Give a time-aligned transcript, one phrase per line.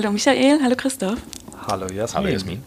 [0.00, 1.18] Hallo Michael, hallo Christoph.
[1.66, 2.22] Hallo Jasmin.
[2.22, 2.64] Hallo Jasmin.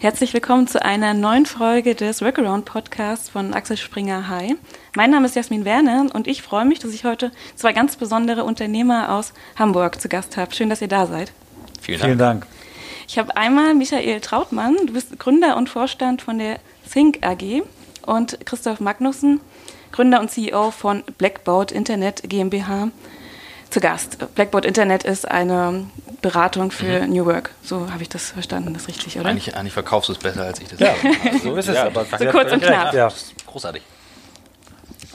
[0.00, 4.56] Herzlich willkommen zu einer neuen Folge des Workaround Podcasts von Axel Springer Hi.
[4.96, 8.42] Mein Name ist Jasmin Werner und ich freue mich, dass ich heute zwei ganz besondere
[8.42, 10.52] Unternehmer aus Hamburg zu Gast habe.
[10.52, 11.30] Schön, dass ihr da seid.
[11.80, 12.08] Vielen Dank.
[12.08, 12.46] Vielen Dank.
[13.06, 16.58] Ich habe einmal Michael Trautmann, du bist Gründer und Vorstand von der
[16.92, 17.62] Think AG
[18.06, 19.38] und Christoph Magnussen,
[19.92, 22.88] Gründer und CEO von Blackboard Internet GmbH
[23.70, 24.34] zu Gast.
[24.34, 25.86] Blackboard Internet ist eine
[26.20, 27.12] Beratung für mhm.
[27.12, 27.50] New Work.
[27.62, 29.28] So habe ich das verstanden, das ist richtig, oder?
[29.28, 30.94] Eigentlich, eigentlich verkaufst du es besser, als ich das Ja,
[31.42, 31.74] so ist es.
[31.74, 32.92] Ja, aber so kurz und knapp.
[32.94, 33.10] Ja,
[33.46, 33.82] großartig.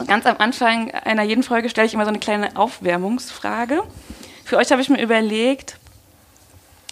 [0.08, 3.82] Ganz am Anfang einer jeden Folge stelle ich immer so eine kleine Aufwärmungsfrage.
[4.44, 5.78] Für euch habe ich mir überlegt,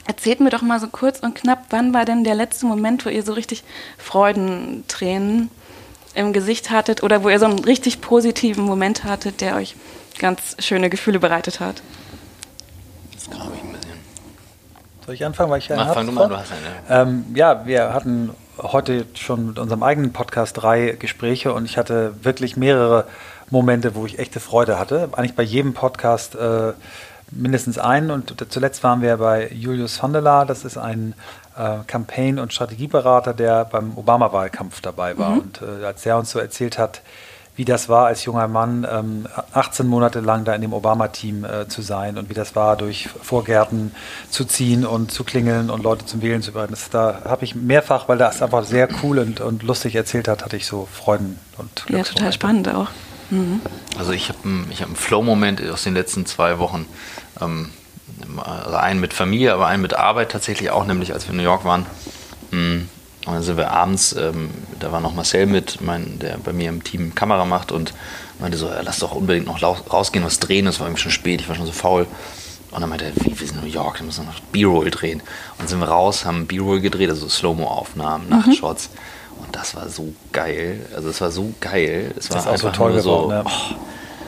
[0.07, 3.09] erzählt mir doch mal so kurz und knapp, wann war denn der letzte Moment, wo
[3.09, 3.63] ihr so richtig
[3.97, 5.49] Freudentränen
[6.15, 9.75] im Gesicht hattet oder wo ihr so einen richtig positiven Moment hattet, der euch
[10.19, 11.81] ganz schöne Gefühle bereitet hat?
[13.13, 13.72] Das glaube ich bisschen.
[15.05, 17.01] Soll ich anfangen, weil ich Mach, fang du mal, du hast eine.
[17.01, 22.13] Ähm, ja, wir hatten heute schon mit unserem eigenen Podcast drei Gespräche und ich hatte
[22.23, 23.05] wirklich mehrere
[23.49, 25.09] Momente, wo ich echte Freude hatte.
[25.13, 26.73] Eigentlich bei jedem Podcast äh,
[27.31, 31.13] mindestens einen und zuletzt waren wir bei Julius van der Laar, das ist ein
[31.57, 35.31] äh, Campaign- und Strategieberater, der beim Obama-Wahlkampf dabei war.
[35.31, 35.39] Mhm.
[35.39, 37.01] Und äh, als er uns so erzählt hat,
[37.55, 41.67] wie das war, als junger Mann ähm, 18 Monate lang da in dem Obama-Team äh,
[41.67, 43.93] zu sein und wie das war, durch Vorgärten
[44.29, 46.51] zu ziehen und zu klingeln und Leute zum Wählen zu.
[46.51, 50.43] Das, da habe ich mehrfach, weil das einfach sehr cool und, und lustig erzählt hat,
[50.43, 52.89] hatte ich so Freuden und Ja, total spannend auch.
[53.29, 53.61] Mhm.
[53.99, 54.39] Also ich habe
[54.71, 56.87] ich hab einen Flow-Moment aus den letzten zwei Wochen.
[57.39, 57.69] Ähm,
[58.37, 61.43] also einen mit Familie, aber einen mit Arbeit tatsächlich auch, nämlich als wir in New
[61.43, 61.85] York waren.
[62.51, 62.89] Mhm
[63.25, 64.49] und dann sind wir abends, ähm,
[64.79, 67.93] da war noch Marcel mit, mein, der bei mir im Team Kamera macht und
[68.39, 70.67] meinte so, ja, lass doch unbedingt noch rausgehen, was drehen.
[70.67, 72.05] Es war irgendwie schon spät, ich war schon so faul.
[72.71, 75.21] Und dann meinte er, wie, wir sind in New York, wir müssen noch B-Roll drehen.
[75.21, 78.31] Und dann sind wir raus, haben B-Roll gedreht, also Slow-Mo-Aufnahmen, mhm.
[78.31, 78.89] Nachtshots.
[79.39, 80.85] Und das war so geil.
[80.95, 82.13] Also es war so geil.
[82.17, 83.43] Es war das ist einfach so toll geworden, so, ja.
[83.45, 83.75] oh,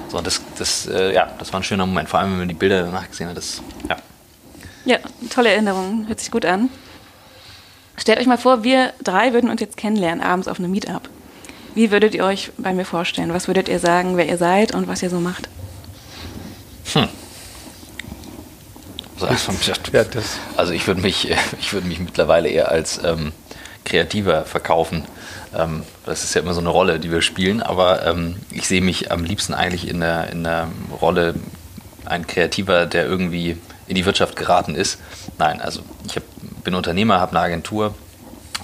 [0.10, 2.08] so, das, das, äh, ja, das war ein schöner Moment.
[2.08, 3.38] Vor allem, wenn man die Bilder danach gesehen hat.
[3.38, 3.98] Das, ja.
[4.86, 4.98] ja,
[5.30, 6.08] tolle Erinnerung.
[6.08, 6.70] Hört sich gut an.
[7.98, 11.10] Stellt euch mal vor, wir drei würden uns jetzt kennenlernen, abends auf einem Meetup.
[11.74, 13.34] Wie würdet ihr euch bei mir vorstellen?
[13.34, 15.50] Was würdet ihr sagen, wer ihr seid und was ihr so macht?
[16.94, 17.08] Hm.
[20.58, 21.30] Also ich würde mich,
[21.60, 23.32] ich würde mich mittlerweile eher als ähm,
[23.86, 25.06] Kreativer verkaufen.
[25.56, 28.82] Ähm, das ist ja immer so eine Rolle, die wir spielen, aber ähm, ich sehe
[28.82, 30.68] mich am liebsten eigentlich in der, in der
[31.02, 31.36] Rolle
[32.06, 33.58] ein Kreativer, der irgendwie
[33.88, 35.00] in die Wirtschaft geraten ist.
[35.38, 36.24] Nein, also ich hab,
[36.66, 37.96] bin Unternehmer, habe eine Agentur,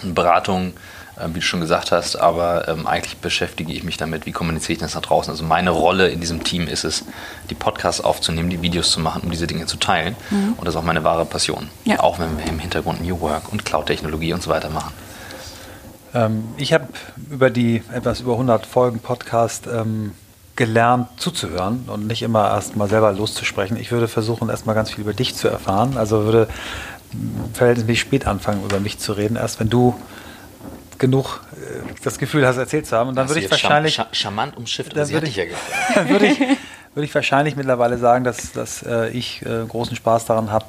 [0.03, 0.73] eine Beratung,
[1.17, 4.73] äh, wie du schon gesagt hast, aber ähm, eigentlich beschäftige ich mich damit, wie kommuniziere
[4.73, 5.31] ich das nach draußen.
[5.31, 7.05] Also meine Rolle in diesem Team ist es,
[7.49, 10.15] die Podcasts aufzunehmen, die Videos zu machen, um diese Dinge zu teilen.
[10.29, 10.53] Mhm.
[10.57, 11.69] Und das ist auch meine wahre Passion.
[11.85, 11.99] Ja.
[12.01, 14.93] Auch wenn wir im Hintergrund New Work und Cloud-Technologie und so weiter machen.
[16.13, 16.87] Ähm, ich habe
[17.29, 20.13] über die etwas über 100 Folgen Podcast ähm,
[20.55, 23.77] gelernt zuzuhören und nicht immer erst mal selber loszusprechen.
[23.77, 25.97] Ich würde versuchen, erst mal ganz viel über dich zu erfahren.
[25.97, 26.47] Also würde
[27.53, 29.35] verhältnismäßig spät anfangen, über mich zu reden.
[29.35, 29.95] Erst wenn du
[31.01, 33.09] genug äh, das Gefühl hast, erzählt zu haben.
[33.09, 33.95] Und dann würde ich wahrscheinlich.
[33.95, 35.45] Char charmant umschifft, dann würde ich, ja
[35.95, 40.25] dann würde ich, würde ich wahrscheinlich mittlerweile sagen, dass, dass äh, ich äh, großen Spaß
[40.25, 40.65] daran habe,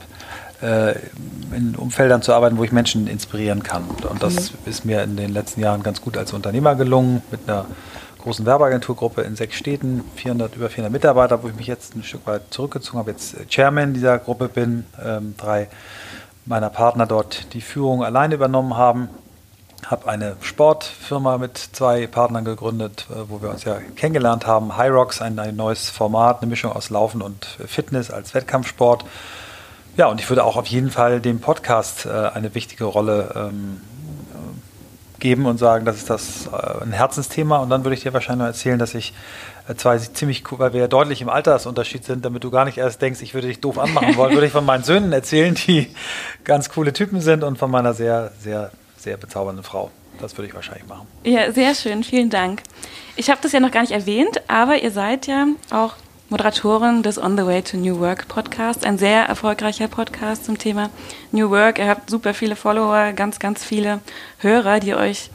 [0.62, 0.94] äh,
[1.54, 3.84] in Umfeldern zu arbeiten, wo ich Menschen inspirieren kann.
[4.08, 4.58] Und das mhm.
[4.66, 7.66] ist mir in den letzten Jahren ganz gut als Unternehmer gelungen, mit einer
[8.22, 12.26] großen Werbeagenturgruppe in sechs Städten, 400, über 400 Mitarbeiter, wo ich mich jetzt ein Stück
[12.26, 15.68] weit zurückgezogen habe, jetzt Chairman dieser Gruppe bin, ähm, drei
[16.44, 19.08] meiner Partner dort die Führung alleine übernommen haben,
[19.86, 24.92] habe eine Sportfirma mit zwei Partnern gegründet, äh, wo wir uns ja kennengelernt haben, High
[24.92, 29.04] Rocks, ein, ein neues Format, eine Mischung aus Laufen und Fitness als Wettkampfsport.
[29.96, 33.80] Ja, und ich würde auch auf jeden Fall dem Podcast äh, eine wichtige Rolle ähm,
[35.22, 37.58] geben und sagen, das ist das äh, ein Herzensthema.
[37.58, 40.80] Und dann würde ich dir wahrscheinlich erzählen, dass ich äh, zwei ziemlich cool, weil wir
[40.80, 43.78] ja deutlich im Altersunterschied sind, damit du gar nicht erst denkst, ich würde dich doof
[43.78, 45.94] anmachen wollen, würde ich von meinen Söhnen erzählen, die
[46.44, 49.90] ganz coole Typen sind und von meiner sehr, sehr, sehr bezaubernden Frau.
[50.20, 51.06] Das würde ich wahrscheinlich machen.
[51.24, 52.04] Ja, sehr schön.
[52.04, 52.62] Vielen Dank.
[53.16, 55.94] Ich habe das ja noch gar nicht erwähnt, aber ihr seid ja auch
[56.28, 60.88] Moderatorin des On the Way to New Work Podcast, ein sehr erfolgreicher Podcast zum Thema
[61.30, 61.78] New Work.
[61.78, 64.00] Ihr habt super viele Follower, ganz, ganz viele
[64.38, 65.30] Hörer, die euch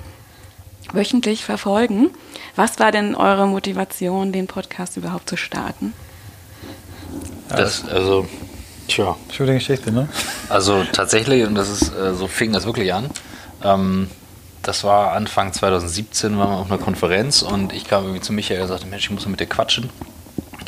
[0.94, 2.10] wöchentlich verfolgen.
[2.56, 5.94] Was war denn eure Motivation, den Podcast überhaupt zu starten?
[7.50, 8.28] Das, also,
[8.88, 9.16] tja.
[9.31, 10.10] Schöne Geschichte, ne?
[10.50, 13.10] Also tatsächlich, und das ist, äh, so fing das wirklich an.
[13.63, 14.10] Ähm,
[14.63, 18.62] das war Anfang 2017, waren wir auf einer Konferenz und ich kam irgendwie zu Michael
[18.62, 19.90] und sagte, Mensch, ich muss mit dir quatschen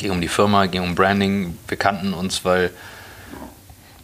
[0.00, 1.56] ging um die Firma, ging um Branding.
[1.68, 2.70] Wir kannten uns, weil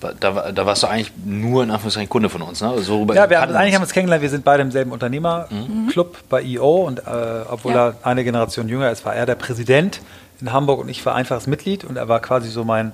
[0.01, 2.79] da, da warst du eigentlich nur in Anführungszeichen Kunde von uns, ne?
[2.79, 6.13] So ja, wir haben, eigentlich haben wir uns kennengelernt, wir sind beide im selben Unternehmerclub
[6.13, 6.27] mhm.
[6.29, 7.03] bei EO und äh,
[7.51, 7.89] obwohl ja.
[7.89, 10.01] er eine Generation jünger ist, war er der Präsident
[10.41, 12.93] in Hamburg und ich war einfaches Mitglied und er war quasi so mein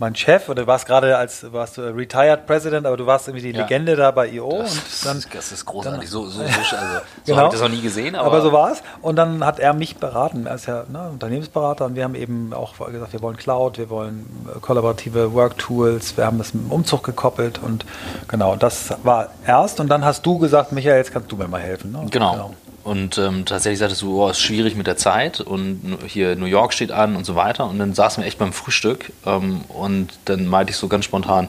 [0.00, 3.52] mein Chef oder du warst gerade als warst du Retired President, aber du warst irgendwie
[3.52, 3.64] die ja.
[3.64, 4.62] Legende da bei IO.
[4.62, 6.00] Das, und dann, das ist großartig.
[6.00, 6.76] Dann, so so, so, also, so
[7.26, 7.36] genau.
[7.36, 8.16] habe ich das noch nie gesehen.
[8.16, 8.82] Aber, aber so war es.
[9.02, 10.46] Und dann hat er mich beraten.
[10.46, 13.90] Er ist ja ne, Unternehmensberater und wir haben eben auch gesagt, wir wollen Cloud, wir
[13.90, 17.84] wollen äh, kollaborative Work-Tools, wir haben das mit dem Umzug gekoppelt und
[18.26, 19.80] genau, das war erst.
[19.80, 21.92] Und dann hast du gesagt, Michael, jetzt kannst du mir mal helfen.
[21.92, 22.06] Ne?
[22.10, 22.32] Genau.
[22.32, 22.54] genau.
[22.82, 26.72] Und ähm, tatsächlich sagtest du, oh, ist schwierig mit der Zeit und hier New York
[26.72, 27.68] steht an und so weiter.
[27.68, 31.48] Und dann saßen wir echt beim Frühstück ähm, und dann meinte ich so ganz spontan,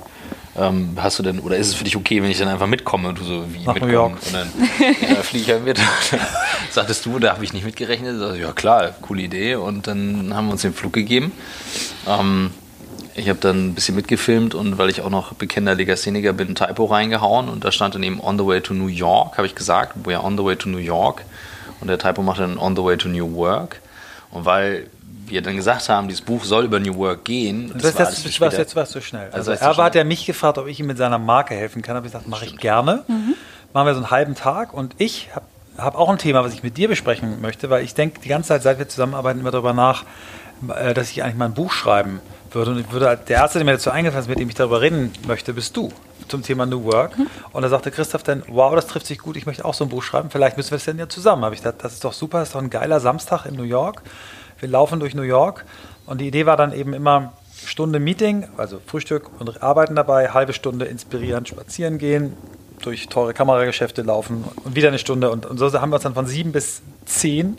[0.57, 3.09] ähm, hast du denn, oder ist es für dich okay, wenn ich dann einfach mitkomme?
[3.09, 3.91] Und du so, wie Nach mitkommen?
[3.91, 4.17] New York.
[4.25, 4.49] Und dann
[5.09, 5.79] ja, fliege ich halt mit.
[6.71, 8.21] sagtest du, da habe ich nicht mitgerechnet.
[8.21, 9.55] Also, ja klar, coole Idee.
[9.55, 11.31] Und dann haben wir uns den Flug gegeben.
[12.07, 12.51] Ähm,
[13.15, 16.55] ich habe dann ein bisschen mitgefilmt und weil ich auch noch bekennender Legastheniker bin, ein
[16.55, 19.55] Typo reingehauen und da stand dann eben On the Way to New York, habe ich
[19.55, 21.23] gesagt, we are on the way to New York
[21.79, 23.81] und der Typo macht dann On the way to New Work
[24.31, 24.87] und weil
[25.25, 27.71] wir dann gesagt haben, dieses Buch soll über New Work gehen.
[27.73, 29.29] Das, das, das warst jetzt warst du schnell.
[29.31, 31.95] Also, also er hat ja mich gefragt, ob ich ihm mit seiner Marke helfen kann.
[31.95, 33.05] Habe ich gesagt, mache ich gerne.
[33.07, 33.35] Mhm.
[33.71, 35.45] Machen wir so einen halben Tag und ich habe
[35.77, 38.49] hab auch ein Thema, was ich mit dir besprechen möchte, weil ich denke die ganze
[38.49, 40.03] Zeit, seit wir zusammenarbeiten, immer darüber nach,
[40.75, 42.19] äh, dass ich eigentlich mal ein Buch schreiben
[42.53, 42.91] würde.
[42.91, 45.75] Würde, der Erste, der mir dazu eingefallen ist, mit dem ich darüber reden möchte, bist
[45.77, 45.91] du
[46.27, 47.17] zum Thema New Work.
[47.17, 47.27] Mhm.
[47.51, 49.89] Und da sagte Christoph dann, wow, das trifft sich gut, ich möchte auch so ein
[49.89, 51.43] Buch schreiben, vielleicht müssen wir es denn ja zusammen.
[51.43, 53.63] Habe ich gedacht, das ist doch super, das ist doch ein geiler Samstag in New
[53.63, 54.01] York.
[54.59, 55.65] Wir laufen durch New York
[56.05, 57.33] und die Idee war dann eben immer
[57.65, 62.35] Stunde Meeting, also Frühstück und Arbeiten dabei, halbe Stunde inspirierend spazieren gehen,
[62.81, 65.29] durch teure Kamerageschäfte laufen und wieder eine Stunde.
[65.29, 67.57] Und, und so haben wir uns dann von sieben bis zehn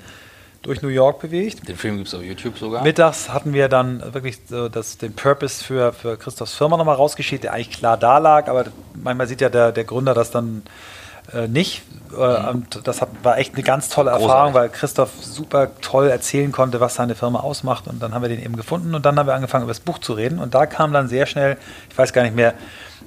[0.63, 1.69] durch New York bewegt.
[1.69, 2.83] Den Film gibt es auf YouTube sogar.
[2.83, 7.45] Mittags hatten wir dann wirklich so das, den Purpose für, für Christophs Firma nochmal rausgeschickt,
[7.45, 10.63] der eigentlich klar da lag, aber manchmal sieht ja der, der Gründer das dann
[11.33, 11.83] äh, nicht.
[12.13, 12.49] Äh, mhm.
[12.49, 14.29] Und das hat, war echt eine ganz tolle Großartig.
[14.29, 17.87] Erfahrung, weil Christoph super toll erzählen konnte, was seine Firma ausmacht.
[17.87, 19.99] Und dann haben wir den eben gefunden und dann haben wir angefangen, über das Buch
[19.99, 20.39] zu reden.
[20.39, 21.57] Und da kam dann sehr schnell,
[21.91, 22.55] ich weiß gar nicht mehr,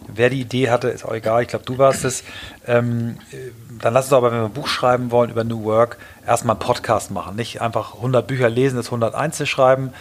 [0.07, 2.23] wer die Idee hatte, ist auch egal, ich glaube, du warst es.
[2.67, 3.17] Ähm,
[3.81, 6.65] dann lass uns aber, wenn wir ein Buch schreiben wollen über New Work, erstmal einen
[6.65, 7.35] Podcast machen.
[7.35, 9.93] Nicht einfach 100 Bücher lesen, das 101 zu schreiben,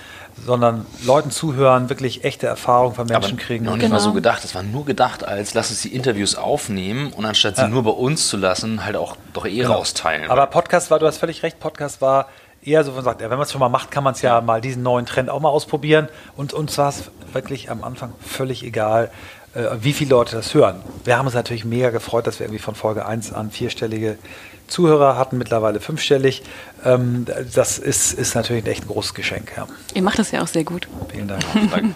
[0.45, 3.65] sondern Leuten zuhören, wirklich echte Erfahrungen von Menschen aber kriegen.
[3.65, 3.97] Noch nicht genau.
[3.97, 4.45] mal so gedacht.
[4.45, 7.69] Es war nur gedacht als, lass uns die Interviews aufnehmen und anstatt sie ja.
[7.69, 9.75] nur bei uns zu lassen, halt auch doch eh genau.
[9.75, 10.31] rausteilen.
[10.31, 12.29] Aber Podcast war, du hast völlig recht, Podcast war
[12.67, 14.41] eher so, man sagt, ja, wenn man es schon mal macht, kann man es ja
[14.41, 16.09] mal diesen neuen Trend auch mal ausprobieren.
[16.37, 19.44] Und uns war es wirklich am Anfang völlig egal, äh,
[19.81, 20.83] wie viele Leute das hören.
[21.05, 24.19] Wir haben uns natürlich mega gefreut, dass wir irgendwie von Folge 1 an vierstellige
[24.67, 26.43] Zuhörer hatten, mittlerweile fünfstellig.
[26.85, 29.53] Ähm, das ist, ist natürlich ein echt großes Geschenk.
[29.57, 29.67] Ja.
[29.95, 30.89] Ihr macht das ja auch sehr gut.
[31.11, 31.45] Vielen Dank.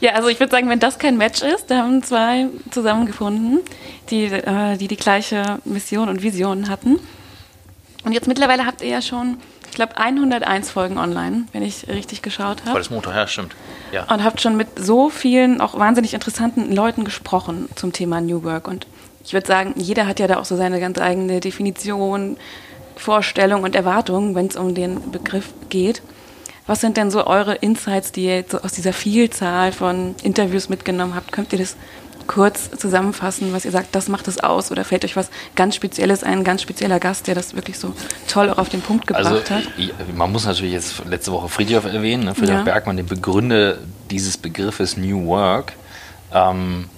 [0.00, 3.62] Ja, also ich würde sagen, wenn das kein Match ist, da haben zwei zusammengefunden,
[4.10, 7.00] die, äh, die die gleiche Mission und Vision hatten.
[8.04, 9.38] Und jetzt mittlerweile habt ihr ja schon
[9.70, 12.72] ich glaube, 101 Folgen online, wenn ich richtig geschaut habe.
[12.72, 13.54] Volles Motor, ja, stimmt.
[13.92, 14.04] Ja.
[14.12, 18.66] Und habt schon mit so vielen, auch wahnsinnig interessanten Leuten gesprochen zum Thema New Work.
[18.66, 18.86] Und
[19.24, 22.36] ich würde sagen, jeder hat ja da auch so seine ganz eigene Definition,
[22.96, 26.02] Vorstellung und Erwartung, wenn es um den Begriff geht.
[26.66, 30.68] Was sind denn so eure Insights, die ihr jetzt so aus dieser Vielzahl von Interviews
[30.68, 31.32] mitgenommen habt?
[31.32, 31.76] Könnt ihr das
[32.28, 34.70] kurz zusammenfassen, was ihr sagt, das macht es aus?
[34.70, 37.94] Oder fällt euch was ganz Spezielles ein, ein ganz spezieller Gast, der das wirklich so
[38.28, 39.64] toll auch auf den Punkt gebracht also, hat?
[40.14, 42.34] Man muss natürlich jetzt letzte Woche Friedhof erwähnen, ne?
[42.34, 42.62] Friedhof ja.
[42.62, 43.78] Bergmann, den Begründer
[44.10, 45.72] dieses Begriffes New Work.
[46.32, 46.88] Ähm,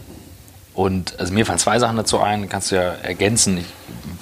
[0.74, 3.58] und also mir fallen zwei Sachen dazu ein, kannst du ja ergänzen.
[3.58, 3.66] Ich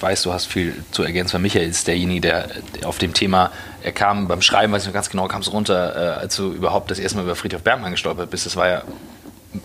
[0.01, 3.51] weiß, du hast viel zu ergänzen, weil Michael ist derjenige, der, der auf dem Thema,
[3.81, 6.51] er kam beim Schreiben, weiß ich noch ganz genau, kam es runter, äh, als du
[6.51, 8.45] überhaupt das erste Mal über Friedhof Bergmann gestolpert bist.
[8.45, 8.83] Das war ja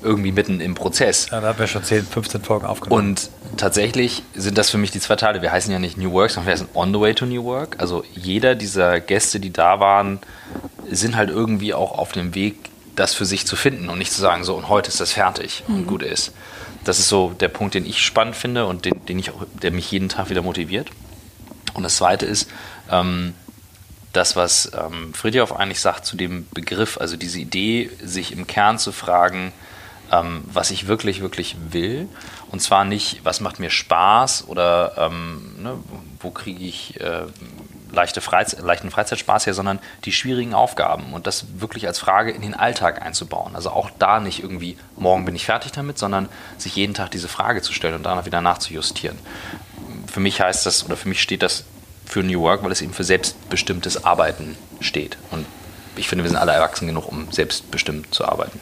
[0.02, 1.28] irgendwie mitten im Prozess.
[1.30, 3.08] Ja, da haben wir schon 10, 15 Folgen aufgenommen.
[3.08, 5.42] Und tatsächlich sind das für mich die zwei Teile.
[5.42, 7.76] Wir heißen ja nicht New Work, sondern wir heißen On the Way to New Work.
[7.78, 10.20] Also jeder dieser Gäste, die da waren,
[10.90, 12.56] sind halt irgendwie auch auf dem Weg,
[12.96, 15.64] das für sich zu finden und nicht zu sagen, so und heute ist das fertig
[15.66, 15.74] mhm.
[15.74, 16.32] und gut ist.
[16.84, 19.70] Das ist so der Punkt, den ich spannend finde und den, den ich auch, der
[19.70, 20.90] mich jeden Tag wieder motiviert.
[21.74, 22.48] Und das zweite ist,
[22.90, 23.34] ähm,
[24.12, 28.78] das, was ähm, Friedhoff eigentlich sagt zu dem Begriff, also diese Idee, sich im Kern
[28.78, 29.52] zu fragen,
[30.12, 32.08] ähm, was ich wirklich, wirklich will.
[32.50, 35.78] Und zwar nicht, was macht mir Spaß oder ähm, ne,
[36.20, 37.22] wo kriege ich äh,
[37.94, 42.42] leichte Freize leichten Freizeitspaß her, sondern die schwierigen Aufgaben und das wirklich als Frage in
[42.42, 43.54] den Alltag einzubauen.
[43.54, 47.28] Also auch da nicht irgendwie, morgen bin ich fertig damit, sondern sich jeden Tag diese
[47.28, 49.18] Frage zu stellen und danach wieder nachzujustieren.
[50.06, 51.64] Für mich heißt das, oder für mich steht das
[52.04, 55.16] für New Work, weil es eben für selbstbestimmtes Arbeiten steht.
[55.30, 55.46] Und
[55.96, 58.60] ich finde, wir sind alle erwachsen genug, um selbstbestimmt zu arbeiten.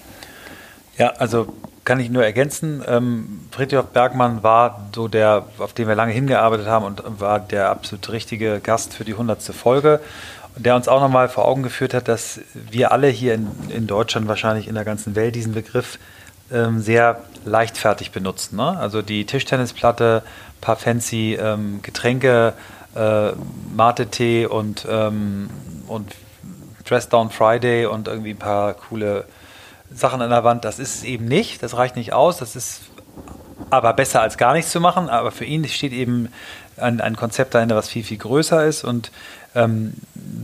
[1.02, 1.52] Ja, also
[1.84, 2.80] kann ich nur ergänzen.
[2.86, 7.70] Ähm, Friedrich Bergmann war so der, auf den wir lange hingearbeitet haben und war der
[7.70, 9.98] absolut richtige Gast für die hundertste Folge,
[10.54, 14.28] der uns auch nochmal vor Augen geführt hat, dass wir alle hier in, in Deutschland,
[14.28, 15.98] wahrscheinlich in der ganzen Welt, diesen Begriff
[16.52, 18.54] ähm, sehr leichtfertig benutzen.
[18.54, 18.78] Ne?
[18.78, 20.22] Also die Tischtennisplatte,
[20.60, 22.52] paar fancy ähm, Getränke,
[22.94, 23.32] äh,
[23.74, 25.50] Mate-Tee und, ähm,
[25.88, 26.14] und
[26.84, 29.24] Dress Down Friday und irgendwie ein paar coole
[29.94, 32.82] Sachen an der Wand, das ist es eben nicht, das reicht nicht aus, das ist
[33.70, 36.28] aber besser als gar nichts zu machen, aber für ihn steht eben
[36.76, 38.84] ein, ein Konzept dahinter, was viel, viel größer ist.
[38.84, 39.10] Und
[39.54, 39.94] ähm,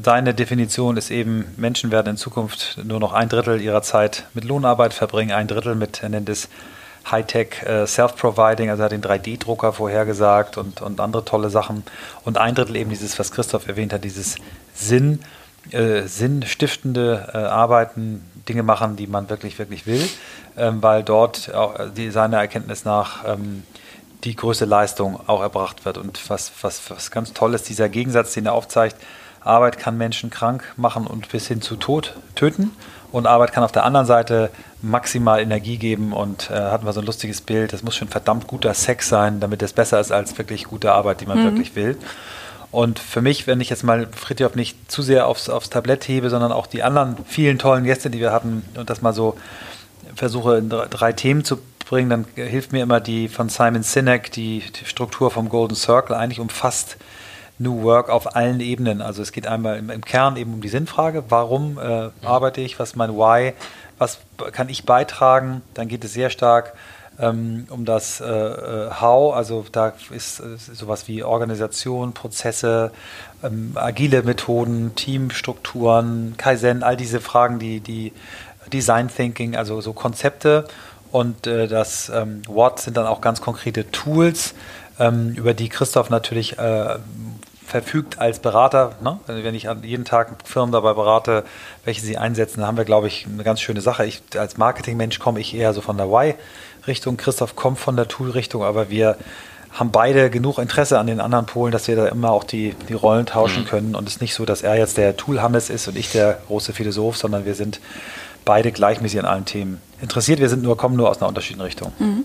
[0.03, 4.45] seine Definition ist eben, Menschen werden in Zukunft nur noch ein Drittel ihrer Zeit mit
[4.45, 6.49] Lohnarbeit verbringen, ein Drittel mit, er nennt es
[7.11, 11.85] Hightech äh, Self-Providing, also er hat den 3D-Drucker vorhergesagt und, und andere tolle Sachen.
[12.25, 14.37] Und ein Drittel eben dieses, was Christoph erwähnt hat, dieses
[14.75, 15.21] Sinn,
[15.71, 20.09] äh, sinnstiftende äh, Arbeiten, Dinge machen, die man wirklich, wirklich will,
[20.57, 23.63] ähm, weil dort auch, äh, die, seiner Erkenntnis nach ähm,
[24.25, 25.99] die größte Leistung auch erbracht wird.
[25.99, 28.97] Und was, was, was ganz toll ist, dieser Gegensatz, den er aufzeigt,
[29.41, 32.73] Arbeit kann Menschen krank machen und bis hin zu Tod töten.
[33.11, 34.51] Und Arbeit kann auf der anderen Seite
[34.83, 36.13] maximal Energie geben.
[36.13, 39.41] Und äh, hatten wir so ein lustiges Bild, das muss schon verdammt guter Sex sein,
[39.41, 41.45] damit es besser ist als wirklich gute Arbeit, die man mhm.
[41.45, 41.97] wirklich will.
[42.71, 46.29] Und für mich, wenn ich jetzt mal Fritjof nicht zu sehr aufs, aufs Tablett hebe,
[46.29, 49.39] sondern auch die anderen vielen tollen Gäste, die wir hatten, und das mal so
[50.15, 51.59] versuche in drei Themen zu
[51.89, 56.15] bringen, dann hilft mir immer die von Simon Sinek, die, die Struktur vom Golden Circle,
[56.15, 56.99] eigentlich umfasst
[57.59, 59.01] New Work auf allen Ebenen.
[59.01, 62.79] Also es geht einmal im, im Kern eben um die Sinnfrage, warum äh, arbeite ich,
[62.79, 63.55] was ist mein Why,
[63.97, 64.19] was
[64.53, 65.63] kann ich beitragen.
[65.75, 66.75] Dann geht es sehr stark
[67.21, 72.93] ähm, um das äh, äh, How, also da ist äh, sowas wie Organisation, Prozesse,
[73.43, 78.13] ähm, agile Methoden, Teamstrukturen, Kaizen, all diese Fragen, die, die
[78.73, 80.69] Design Thinking, also so Konzepte
[81.11, 84.55] und äh, das ähm, What sind dann auch ganz konkrete Tools,
[84.99, 86.99] ähm, über die Christoph natürlich äh,
[87.67, 88.93] verfügt als Berater.
[89.03, 89.19] Ne?
[89.27, 91.45] Wenn ich jeden Tag Firmen dabei berate,
[91.85, 94.07] welche sie einsetzen, dann haben wir, glaube ich, eine ganz schöne Sache.
[94.07, 96.35] Ich, als Marketingmensch komme ich eher so von der Why
[96.89, 99.17] Richtung, Christoph kommt von der Tool-Richtung, aber wir
[99.71, 102.95] haben beide genug Interesse an den anderen Polen, dass wir da immer auch die, die
[102.95, 103.69] Rollen tauschen mhm.
[103.69, 103.95] können.
[103.95, 106.73] Und es ist nicht so, dass er jetzt der Tool-Hammes ist und ich der große
[106.73, 107.81] Philosoph, sondern wir sind
[108.45, 110.41] beide gleichmäßig an allen Themen interessiert.
[110.41, 111.93] Wir sind nur, kommen nur aus einer unterschiedlichen Richtung.
[111.99, 112.25] Mhm.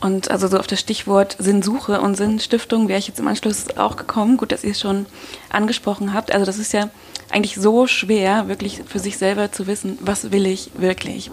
[0.00, 3.96] Und also so auf das Stichwort Sinnsuche und Sinnstiftung wäre ich jetzt im Anschluss auch
[3.96, 4.36] gekommen.
[4.36, 5.06] Gut, dass ihr es schon
[5.50, 6.32] angesprochen habt.
[6.32, 6.88] Also das ist ja
[7.30, 11.30] eigentlich so schwer, wirklich für sich selber zu wissen, was will ich wirklich.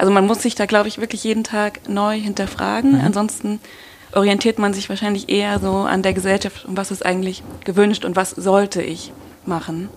[0.00, 2.92] Also man muss sich da, glaube ich, wirklich jeden Tag neu hinterfragen.
[2.92, 3.00] Mhm.
[3.04, 3.60] Ansonsten
[4.14, 8.16] orientiert man sich wahrscheinlich eher so an der Gesellschaft und was ist eigentlich gewünscht und
[8.16, 9.12] was sollte ich
[9.44, 9.90] machen.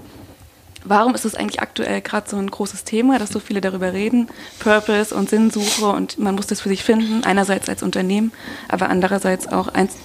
[0.83, 4.27] Warum ist es eigentlich aktuell gerade so ein großes Thema, dass so viele darüber reden?
[4.59, 8.33] Purpose und Sinnsuche und man muss das für sich finden, einerseits als Unternehmen,
[8.67, 9.95] aber andererseits auch als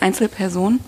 [0.00, 0.80] Einzelperson.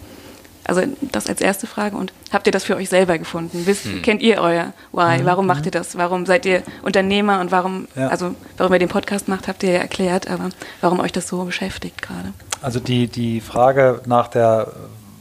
[0.69, 1.97] Also das als erste Frage.
[1.97, 3.63] Und habt ihr das für euch selber gefunden?
[3.65, 4.03] Wisst, hm.
[4.03, 5.23] Kennt ihr euer Why?
[5.23, 5.25] Mhm.
[5.25, 5.97] Warum macht ihr das?
[5.97, 8.09] Warum seid ihr Unternehmer und warum, ja.
[8.09, 11.45] also warum ihr den Podcast macht, habt ihr ja erklärt, aber warum euch das so
[11.45, 12.33] beschäftigt gerade?
[12.61, 14.73] Also die, die Frage nach der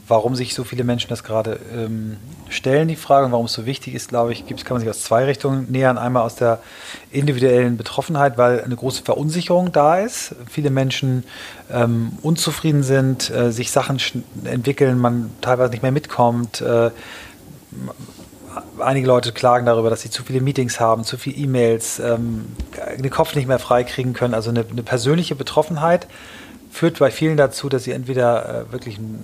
[0.08, 2.16] warum sich so viele Menschen das gerade ähm,
[2.48, 5.02] stellen, die Frage, und warum es so wichtig ist, glaube ich, kann man sich aus
[5.02, 5.98] zwei Richtungen nähern.
[5.98, 6.60] Einmal aus der
[7.10, 10.34] individuellen Betroffenheit, weil eine große Verunsicherung da ist.
[10.50, 11.24] Viele Menschen
[11.70, 14.00] ähm, unzufrieden sind, äh, sich Sachen
[14.44, 16.60] entwickeln, man teilweise nicht mehr mitkommt.
[16.60, 16.90] Äh,
[18.80, 22.46] einige Leute klagen darüber, dass sie zu viele Meetings haben, zu viele E-Mails, ähm,
[22.96, 24.34] den Kopf nicht mehr freikriegen können.
[24.34, 26.06] Also eine, eine, persönliche Betroffenheit
[26.70, 29.22] führt bei vielen dazu, dass sie entweder äh, wirklich ein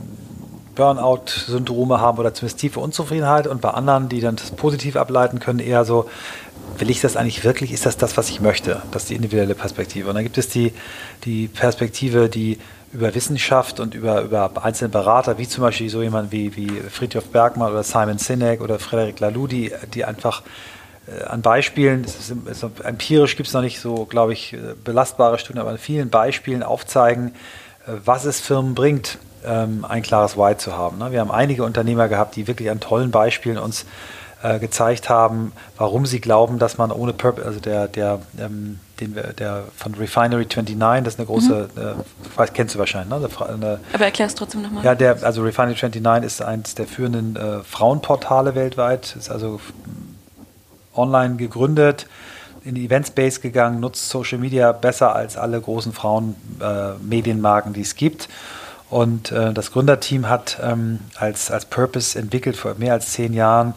[0.75, 5.61] Burnout-Syndrome haben oder zumindest tiefe Unzufriedenheit und bei anderen, die dann das positiv ableiten können,
[5.61, 6.09] eher so,
[6.79, 7.73] will ich das eigentlich wirklich?
[7.73, 8.83] Ist das das, was ich möchte?
[8.91, 10.09] Das ist die individuelle Perspektive.
[10.09, 10.73] Und dann gibt es die,
[11.25, 12.59] die Perspektive, die
[12.93, 17.25] über Wissenschaft und über, über einzelne Berater, wie zum Beispiel so jemand wie, wie Friedhof
[17.25, 20.43] Bergmann oder Simon Sinek oder Frederic Laloux, die, die einfach
[21.07, 25.39] äh, an Beispielen, ist, ist, empirisch gibt es noch nicht so, glaube ich, äh, belastbare
[25.39, 27.35] Studien, aber an vielen Beispielen aufzeigen,
[27.87, 30.99] äh, was es Firmen bringt, ähm, ein klares Why zu haben.
[30.99, 31.13] Ne?
[31.13, 33.87] Wir haben einige Unternehmer gehabt, die wirklich an tollen Beispielen uns
[34.43, 39.17] äh, gezeigt haben, warum sie glauben, dass man ohne Purpose, also der, der, ähm, den,
[39.39, 41.81] der von Refinery 29, das ist eine große, mhm.
[41.81, 43.29] äh, weiß, kennst du wahrscheinlich, ne?
[43.49, 44.85] Eine, Aber erklär es trotzdem nochmal.
[44.85, 49.61] Ja, der, also Refinery 29 ist eines der führenden äh, Frauenportale weltweit, ist also
[50.95, 52.07] online gegründet
[52.65, 57.95] in die Event-Space gegangen, nutzt Social Media besser als alle großen Frauen-Medienmarken, äh, die es
[57.95, 58.29] gibt
[58.95, 63.75] und äh, das Gründerteam hat ähm, als, als Purpose entwickelt vor mehr als zehn Jahren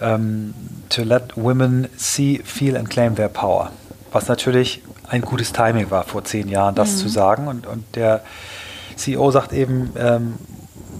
[0.00, 0.54] ähm,
[0.88, 3.70] to let women see, feel and claim their power.
[4.10, 6.96] Was natürlich ein gutes Timing war, vor zehn Jahren das mhm.
[6.96, 7.46] zu sagen.
[7.46, 8.22] Und, und der
[8.96, 10.34] CEO sagt eben, ähm,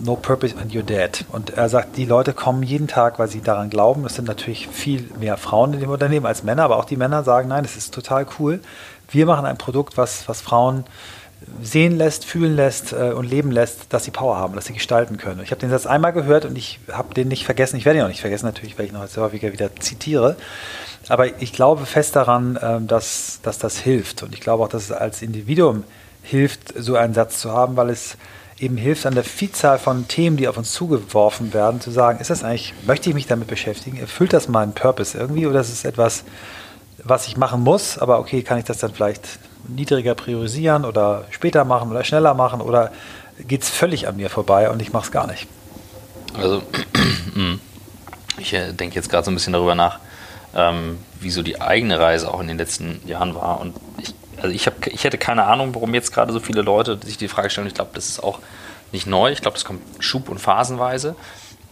[0.01, 1.25] no purpose and you're dead.
[1.33, 4.05] Und er sagt, die Leute kommen jeden Tag, weil sie daran glauben.
[4.05, 7.25] Es sind natürlich viel mehr Frauen in dem Unternehmen als Männer, aber auch die Männer
[7.25, 8.61] sagen, nein, das ist total cool.
[9.09, 10.85] Wir machen ein Produkt, was, was Frauen
[11.63, 15.17] sehen lässt, fühlen lässt äh, und leben lässt, dass sie Power haben, dass sie gestalten
[15.17, 15.41] können.
[15.43, 17.77] Ich habe den Satz einmal gehört und ich habe den nicht vergessen.
[17.77, 20.37] Ich werde ihn auch nicht vergessen, natürlich, weil ich noch sehr häufiger wieder zitiere.
[21.09, 24.23] Aber ich glaube fest daran, äh, dass, dass das hilft.
[24.23, 25.85] Und ich glaube auch, dass es als Individuum
[26.23, 28.17] hilft, so einen Satz zu haben, weil es
[28.59, 32.29] eben hilft, an der Vielzahl von Themen, die auf uns zugeworfen werden, zu sagen, ist
[32.29, 33.97] das eigentlich, möchte ich mich damit beschäftigen?
[33.99, 36.25] Erfüllt das meinen Purpose irgendwie oder ist es etwas,
[37.03, 39.39] was ich machen muss, aber okay, kann ich das dann vielleicht
[39.75, 42.93] niedriger priorisieren oder später machen oder schneller machen oder
[43.47, 45.47] geht es völlig an mir vorbei und ich mache es gar nicht?
[46.39, 46.63] Also,
[48.39, 49.99] ich äh, denke jetzt gerade so ein bisschen darüber nach,
[50.55, 53.61] ähm, wie so die eigene Reise auch in den letzten Jahren war.
[53.61, 56.99] Und ich, also ich, hab, ich hätte keine Ahnung, warum jetzt gerade so viele Leute
[57.05, 57.67] sich die Frage stellen.
[57.67, 58.39] Ich glaube, das ist auch
[58.93, 59.31] nicht neu.
[59.31, 61.15] Ich glaube, das kommt schub- und phasenweise.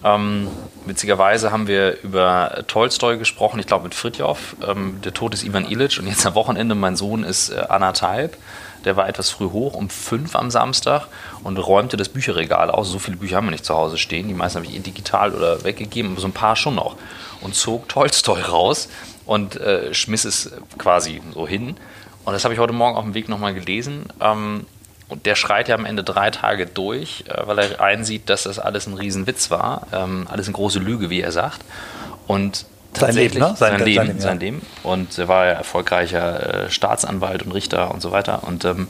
[0.05, 0.49] Ähm,
[0.87, 4.57] witzigerweise haben wir über Tolstoi gesprochen, ich glaube mit Fritjof.
[4.67, 8.37] Ähm, der Tod ist Ivan Illich und jetzt am Wochenende, mein Sohn ist äh, anderthalb.
[8.85, 11.09] Der war etwas früh hoch, um fünf am Samstag
[11.43, 12.91] und räumte das Bücherregal aus.
[12.91, 14.29] So viele Bücher haben wir nicht zu Hause stehen.
[14.29, 16.97] Die meisten habe ich eh digital oder weggegeben, aber so ein paar schon noch.
[17.41, 18.89] Und zog Tolstoi raus
[19.27, 21.77] und äh, schmiss es quasi so hin.
[22.25, 24.05] Und das habe ich heute Morgen auf dem Weg nochmal gelesen.
[24.21, 24.65] Ähm,
[25.09, 28.59] und der schreit ja am Ende drei Tage durch, äh, weil er einsieht, dass das
[28.59, 29.87] alles ein Riesenwitz war.
[29.93, 31.65] Ähm, alles eine große Lüge, wie er sagt.
[32.27, 33.55] Und sein Leben, ne?
[33.57, 34.63] sein, sein, Leben, sein, sein Leben.
[34.83, 38.45] Und er war ja erfolgreicher äh, Staatsanwalt und Richter und so weiter.
[38.45, 38.89] Und, ähm,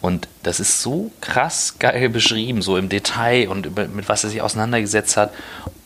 [0.00, 4.42] und das ist so krass geil beschrieben, so im Detail und mit was er sich
[4.42, 5.32] auseinandergesetzt hat.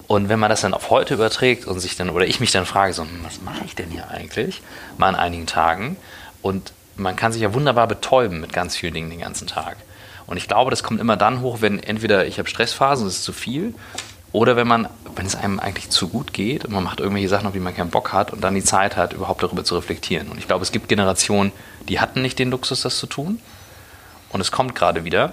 [0.07, 2.65] Und wenn man das dann auf heute überträgt und sich dann, oder ich mich dann
[2.65, 4.63] frage, so, was mache ich denn hier eigentlich
[4.97, 5.97] mal an einigen Tagen?
[6.43, 9.77] Und man kann sich ja wunderbar betäuben mit ganz vielen Dingen den ganzen Tag.
[10.27, 13.25] Und ich glaube, das kommt immer dann hoch, wenn entweder ich habe Stressphasen, das ist
[13.25, 13.75] zu viel,
[14.33, 17.47] oder wenn man, wenn es einem eigentlich zu gut geht und man macht irgendwelche Sachen,
[17.47, 20.29] auf die man keinen Bock hat und dann die Zeit hat, überhaupt darüber zu reflektieren.
[20.29, 21.53] Und ich glaube, es gibt Generationen,
[21.89, 23.41] die hatten nicht den Luxus, das zu tun.
[24.31, 25.33] Und es kommt gerade wieder.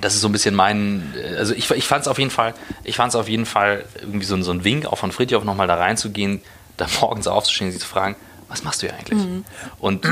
[0.00, 2.96] Das ist so ein bisschen mein, also ich, ich fand es auf jeden Fall, ich
[2.96, 5.76] fand es auf jeden Fall irgendwie so, so ein Wink, auch von Friedhof nochmal da
[5.76, 6.40] reinzugehen,
[6.76, 8.16] da morgens aufzustehen, sie zu fragen,
[8.48, 9.18] was machst du hier eigentlich?
[9.18, 9.44] Mhm.
[9.78, 10.06] Und,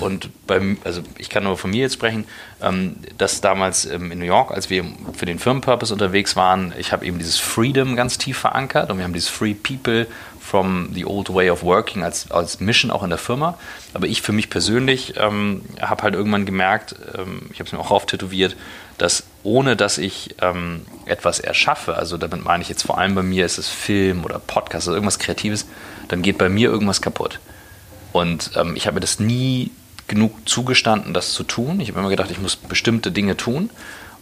[0.00, 2.24] und beim, also ich kann nur von mir jetzt sprechen,
[2.62, 6.92] ähm, dass damals ähm, in New York, als wir für den Firmenpurpose unterwegs waren, ich
[6.92, 10.06] habe eben dieses Freedom ganz tief verankert und wir haben dieses Free People
[10.40, 13.58] from the Old Way of Working als, als Mission auch in der Firma.
[13.94, 17.78] Aber ich für mich persönlich ähm, habe halt irgendwann gemerkt, ähm, ich habe es mir
[17.78, 18.56] auch auftätowiert,
[18.98, 23.22] dass ohne dass ich ähm, etwas erschaffe, also damit meine ich jetzt vor allem bei
[23.22, 25.66] mir ist es Film oder Podcast oder irgendwas Kreatives,
[26.08, 27.40] dann geht bei mir irgendwas kaputt.
[28.12, 29.70] Und ähm, ich habe mir das nie
[30.08, 31.80] genug zugestanden, das zu tun.
[31.80, 33.70] Ich habe immer gedacht, ich muss bestimmte Dinge tun.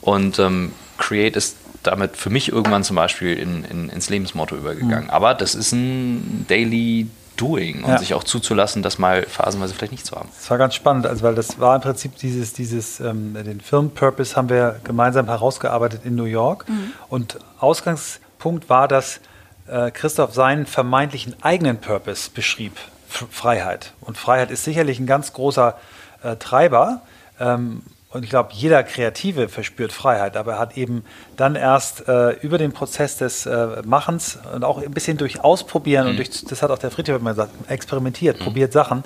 [0.00, 5.04] Und ähm, Create ist damit für mich irgendwann zum Beispiel in, in, ins Lebensmotto übergegangen.
[5.04, 5.10] Mhm.
[5.10, 7.98] Aber das ist ein Daily Doing und ja.
[7.98, 10.28] sich auch zuzulassen, das mal phasenweise vielleicht nicht zu haben.
[10.36, 14.36] Das war ganz spannend, also weil das war im Prinzip dieses, dieses ähm, den Firmenpurpose
[14.36, 16.68] haben wir gemeinsam herausgearbeitet in New York.
[16.68, 16.92] Mhm.
[17.08, 19.20] Und Ausgangspunkt war, dass
[19.68, 22.72] äh, Christoph seinen vermeintlichen eigenen Purpose beschrieb.
[23.10, 23.92] Freiheit.
[24.00, 25.78] Und Freiheit ist sicherlich ein ganz großer
[26.22, 27.02] äh, Treiber.
[27.38, 31.04] Ähm, und ich glaube, jeder Kreative verspürt Freiheit, aber er hat eben
[31.36, 36.04] dann erst äh, über den Prozess des äh, Machens und auch ein bisschen durch Ausprobieren
[36.04, 36.10] mhm.
[36.10, 38.44] und durch, das hat auch der Friedrich immer gesagt, experimentiert, mhm.
[38.44, 39.04] probiert Sachen,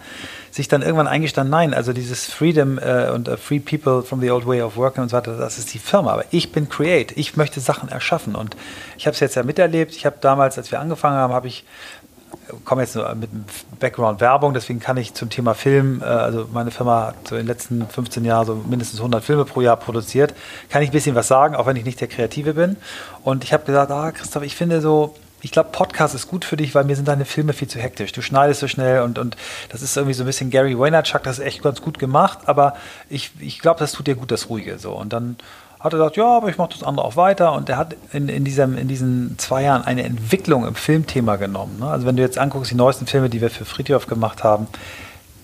[0.51, 4.31] sich dann irgendwann eingestanden, nein, also dieses Freedom äh, und uh, Free People from the
[4.31, 7.13] Old Way of Working und so weiter, das ist die Firma, aber ich bin Create,
[7.15, 8.57] ich möchte Sachen erschaffen und
[8.97, 11.65] ich habe es jetzt ja miterlebt, ich habe damals, als wir angefangen haben, habe ich
[12.65, 13.31] komme jetzt nur mit
[13.79, 17.43] Background Werbung, deswegen kann ich zum Thema Film, äh, also meine Firma hat so in
[17.43, 20.35] den letzten 15 Jahren so mindestens 100 Filme pro Jahr produziert,
[20.71, 22.77] kann ich ein bisschen was sagen, auch wenn ich nicht der Kreative bin.
[23.23, 26.57] Und ich habe gesagt, ah Christoph, ich finde so, ich glaube, Podcast ist gut für
[26.57, 28.13] dich, weil mir sind deine Filme viel zu hektisch.
[28.13, 29.37] Du schneidest so schnell und, und
[29.69, 32.75] das ist irgendwie so ein bisschen Gary Vaynerchuk, das ist echt ganz gut gemacht, aber
[33.11, 34.79] ich, ich glaube, das tut dir gut, das Ruhige.
[34.79, 34.93] So.
[34.93, 35.37] Und dann
[35.85, 37.53] hat er gesagt, ja, aber ich mache das andere auch weiter.
[37.53, 41.79] Und er hat in, in, diesem, in diesen zwei Jahren eine Entwicklung im Filmthema genommen.
[41.79, 41.87] Ne?
[41.87, 44.67] Also wenn du jetzt anguckst, die neuesten Filme, die wir für Friedhof gemacht haben,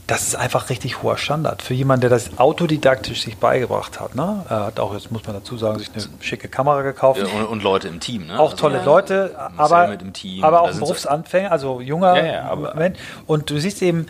[0.06, 1.62] das ist einfach richtig hoher Standard.
[1.62, 4.16] Für jemanden, der das autodidaktisch sich beigebracht hat.
[4.16, 4.44] Ne?
[4.48, 7.20] Er hat auch, jetzt muss man dazu sagen, sich eine schicke Kamera gekauft.
[7.20, 8.26] Ja, und, und, Leute im Team.
[8.26, 8.40] Ne?
[8.40, 8.84] Auch also tolle ja.
[8.84, 9.96] Leute, aber,
[10.40, 12.98] aber auch Berufsanfänger, also junger ja, Mensch.
[13.26, 14.06] Und du siehst eben,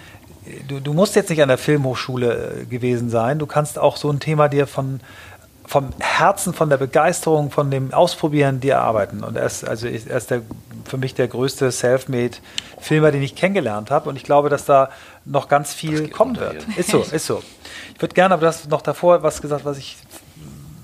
[0.69, 3.39] du, du musst jetzt nicht an der Filmhochschule äh, gewesen sein.
[3.39, 5.01] Du kannst auch so ein Thema dir von
[5.71, 9.23] vom Herzen, von der Begeisterung, von dem Ausprobieren, die erarbeiten.
[9.23, 10.43] Und er ist, also er ist der,
[10.85, 14.09] für mich der größte Selfmade-Filmer, den ich kennengelernt habe.
[14.09, 14.91] Und ich glaube, dass da
[15.25, 16.67] noch ganz viel kommen wird.
[16.77, 17.41] Ist so, ist so.
[17.95, 19.97] Ich würde gerne, aber du hast noch davor was gesagt, was ich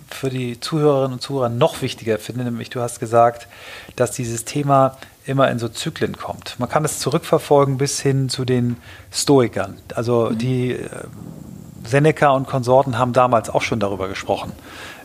[0.09, 3.49] für die Zuhörerinnen und Zuhörer noch wichtiger finde, nämlich du hast gesagt,
[3.97, 6.61] dass dieses Thema immer in so Zyklen kommt.
[6.61, 8.77] Man kann es zurückverfolgen bis hin zu den
[9.13, 9.79] Stoikern.
[9.97, 10.39] Also mhm.
[10.39, 10.79] die
[11.87, 14.53] Seneca und Konsorten haben damals auch schon darüber gesprochen.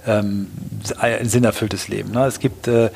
[0.07, 0.47] Ähm,
[0.99, 2.11] ein sinnerfülltes Leben.
[2.11, 2.25] Ne?
[2.25, 2.89] Es gibt äh,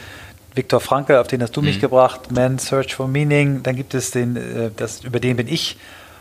[0.54, 1.67] Viktor Frankl, auf den hast du mhm.
[1.67, 3.63] mich gebracht, Man Search for Meaning.
[3.63, 5.78] Dann gibt es den, äh, das, über den bin ich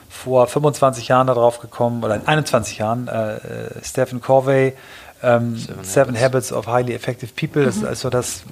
[0.08, 3.40] vor 25 Jahren darauf gekommen, oder in 21 Jahren, äh, äh,
[3.82, 4.74] Stephen Corvey,
[5.22, 6.22] ähm, Seven, Seven Habits.
[6.22, 6.52] Habits.
[6.52, 7.64] of Highly Effective People.
[7.64, 7.82] Das mhm.
[7.82, 8.42] ist also das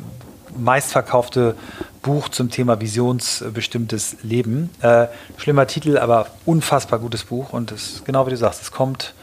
[0.56, 1.56] meistverkaufte
[2.02, 4.70] Buch zum Thema visionsbestimmtes Leben.
[4.80, 7.52] Äh, schlimmer Titel, aber unfassbar gutes Buch.
[7.52, 9.14] Und es, genau wie du sagst, es kommt.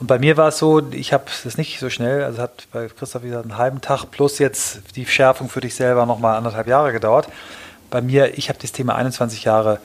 [0.00, 2.88] Und bei mir war es so, ich habe das nicht so schnell, also hat bei
[2.88, 6.92] Christoph wieder einen halben Tag plus jetzt die Schärfung für dich selber nochmal anderthalb Jahre
[6.92, 7.28] gedauert.
[7.90, 9.78] Bei mir, ich habe das Thema 21 Jahre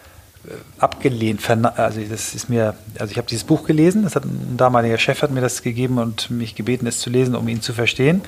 [0.46, 1.42] äh, abgelehnt.
[1.76, 5.22] Also das ist mir, also ich habe dieses Buch gelesen, das hat ein damaliger Chef
[5.22, 8.22] hat mir das gegeben und mich gebeten, es zu lesen, um ihn zu verstehen.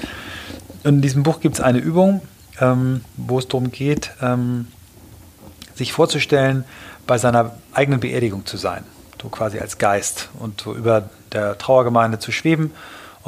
[0.84, 2.22] Und in diesem Buch gibt es eine Übung,
[2.60, 4.68] ähm, wo es darum geht, ähm,
[5.76, 6.66] sich vorzustellen,
[7.06, 8.84] bei seiner eigenen Beerdigung zu sein,
[9.22, 12.72] so quasi als Geist und so über der Trauergemeinde zu schweben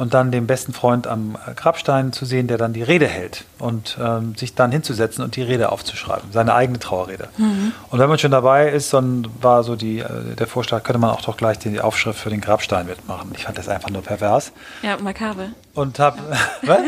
[0.00, 3.98] und dann den besten Freund am Grabstein zu sehen, der dann die Rede hält und
[4.02, 7.28] ähm, sich dann hinzusetzen und die Rede aufzuschreiben, seine eigene Trauerrede.
[7.36, 7.72] Mhm.
[7.90, 11.10] Und wenn man schon dabei ist, dann war so die, äh, der Vorschlag, könnte man
[11.10, 13.30] auch doch gleich die Aufschrift für den Grabstein mitmachen.
[13.36, 14.52] Ich fand das einfach nur pervers.
[14.80, 15.48] Ja, makaber.
[15.74, 16.18] Und hab,
[16.62, 16.80] was?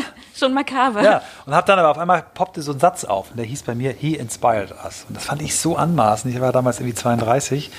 [0.43, 1.03] Schon makaber.
[1.03, 3.63] Ja, und hab dann aber auf einmal poppte so ein Satz auf und der hieß
[3.63, 5.05] bei mir, he inspired us.
[5.09, 6.35] Und das fand ich so anmaßend.
[6.35, 7.71] Ich war damals irgendwie 32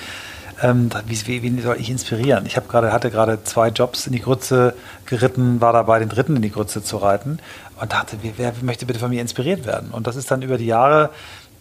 [0.62, 2.46] ähm, wie, wie, soll ich inspirieren?
[2.46, 4.74] Ich gerade, hatte gerade zwei Jobs in die Grütze
[5.04, 7.38] geritten, war dabei, den dritten in die Grütze zu reiten
[7.80, 9.90] und dachte, wer, wer möchte bitte von mir inspiriert werden?
[9.90, 11.10] Und das ist dann über die Jahre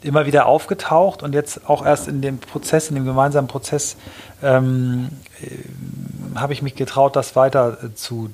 [0.04, 3.96] immer wieder aufgetaucht und jetzt auch erst in dem Prozess, in dem gemeinsamen Prozess,
[4.44, 5.10] ähm,
[5.42, 8.30] äh, habe ich mich getraut, das weiter äh, zu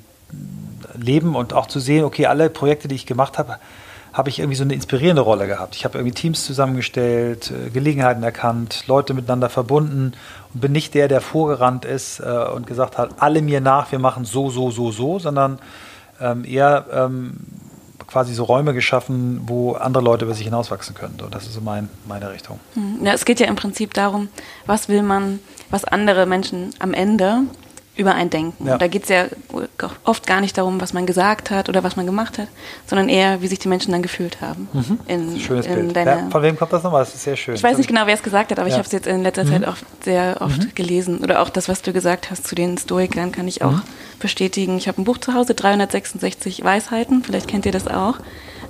[0.94, 3.56] leben und auch zu sehen, okay, alle Projekte, die ich gemacht habe,
[4.12, 5.76] habe ich irgendwie so eine inspirierende Rolle gehabt.
[5.76, 10.14] Ich habe irgendwie Teams zusammengestellt, äh, Gelegenheiten erkannt, Leute miteinander verbunden
[10.52, 13.98] und bin nicht der, der vorgerannt ist äh, und gesagt hat, alle mir nach, wir
[13.98, 15.58] machen so, so, so, so, sondern
[16.20, 17.36] ähm, eher ähm,
[18.06, 21.18] quasi so Räume geschaffen, wo andere Leute über sich hinauswachsen können.
[21.22, 22.58] Und das ist so mein, meine Richtung.
[22.74, 23.04] Hm.
[23.04, 24.28] Ja, es geht ja im Prinzip darum,
[24.66, 25.38] was will man,
[25.70, 27.42] was andere Menschen am Ende
[27.96, 28.66] über ein Denken.
[28.66, 28.78] Ja.
[28.78, 29.26] Da geht es ja
[30.04, 32.48] oft gar nicht darum, was man gesagt hat oder was man gemacht hat,
[32.86, 34.68] sondern eher, wie sich die Menschen dann gefühlt haben.
[34.72, 35.00] Mhm.
[35.06, 36.06] In, Schönes in Bild.
[36.06, 37.02] Ja, von wem kommt das nochmal?
[37.02, 37.54] Das ist sehr schön.
[37.54, 38.74] Ich weiß nicht genau, wer es gesagt hat, aber ja.
[38.74, 39.50] ich habe es jetzt in letzter mhm.
[39.50, 40.74] Zeit auch sehr oft mhm.
[40.74, 41.18] gelesen.
[41.18, 43.82] Oder auch das, was du gesagt hast zu den Stoikern, kann ich auch mhm.
[44.18, 44.78] bestätigen.
[44.78, 48.18] Ich habe ein Buch zu Hause, 366 Weisheiten, vielleicht kennt ihr das auch.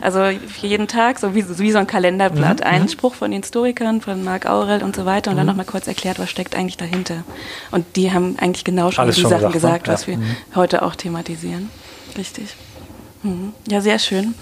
[0.00, 2.66] Also für jeden Tag, so wie, wie so ein Kalenderblatt, mhm.
[2.66, 2.88] ein.
[2.88, 5.40] Spruch von den Historikern, von Marc Aurel und so weiter und mhm.
[5.40, 7.24] dann nochmal kurz erklärt, was steckt eigentlich dahinter.
[7.70, 10.08] Und die haben eigentlich genau schon Alles die schon Sachen gesagt, gesagt was ja.
[10.08, 10.36] wir mhm.
[10.54, 11.70] heute auch thematisieren.
[12.16, 12.54] Richtig.
[13.22, 13.52] Mhm.
[13.68, 14.34] Ja, sehr schön.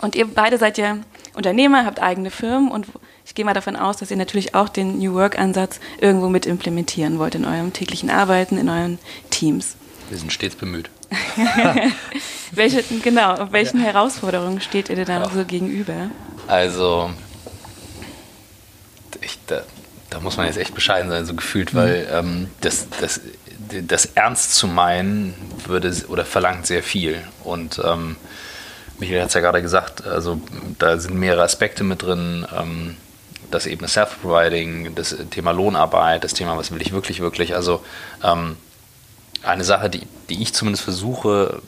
[0.00, 0.98] Und ihr beide seid ja
[1.34, 2.86] Unternehmer, habt eigene Firmen und
[3.24, 7.18] ich gehe mal davon aus, dass ihr natürlich auch den New Work-Ansatz irgendwo mit implementieren
[7.18, 8.98] wollt in eurem täglichen Arbeiten, in euren
[9.30, 9.76] Teams.
[10.08, 10.88] Wir sind stets bemüht.
[12.52, 13.86] Welche, genau, welchen ja.
[13.86, 15.28] Herausforderungen steht ihr denn da ja.
[15.28, 16.10] so gegenüber?
[16.46, 17.10] Also,
[19.20, 19.62] ich, da,
[20.10, 21.78] da, muss man jetzt echt bescheiden sein, so gefühlt, mhm.
[21.78, 23.20] weil ähm, das, das,
[23.86, 25.34] das ernst zu meinen
[25.66, 27.22] würde oder verlangt sehr viel.
[27.44, 28.16] Und ähm,
[28.98, 30.40] Michael hat es ja gerade gesagt, also
[30.78, 32.46] da sind mehrere Aspekte mit drin.
[32.58, 32.96] Ähm,
[33.50, 37.54] das eben Self-Providing, das Thema Lohnarbeit, das Thema, was will ich wirklich, wirklich.
[37.54, 37.82] Also
[38.22, 38.56] ähm,
[39.42, 41.60] eine Sache, die, die ich zumindest versuche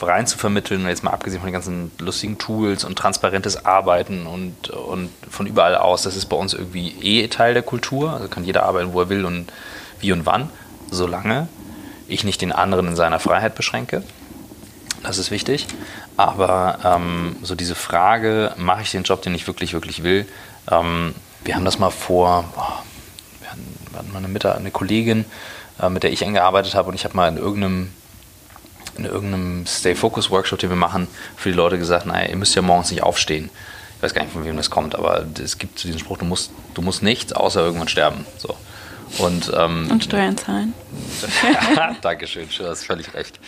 [0.00, 4.26] äh, rein zu vermitteln, jetzt mal abgesehen von den ganzen lustigen Tools und transparentes Arbeiten
[4.26, 8.12] und, und von überall aus, das ist bei uns irgendwie eh Teil der Kultur.
[8.12, 9.52] Also kann jeder arbeiten, wo er will und
[10.00, 10.50] wie und wann,
[10.90, 11.48] solange
[12.08, 14.02] ich nicht den anderen in seiner Freiheit beschränke.
[15.02, 15.66] Das ist wichtig.
[16.16, 20.26] Aber ähm, so diese Frage, mache ich den Job, den ich wirklich, wirklich will?
[20.70, 25.24] Ähm, wir haben das mal vor, oh, wir hatten mal eine, Mittag, eine Kollegin,
[25.80, 26.88] äh, mit der ich eng gearbeitet habe.
[26.88, 27.92] Und ich habe mal in irgendeinem,
[28.96, 32.54] in irgendeinem Stay Focus Workshop, den wir machen, für die Leute gesagt, naja, ihr müsst
[32.54, 33.50] ja morgens nicht aufstehen.
[33.96, 36.50] Ich weiß gar nicht, von wem das kommt, aber es gibt diesen Spruch, du musst,
[36.74, 38.26] du musst nichts, außer irgendwann sterben.
[38.36, 38.54] So.
[39.18, 40.74] Und, ähm, und Steuern zahlen.
[42.02, 43.38] Dankeschön, du hast völlig recht.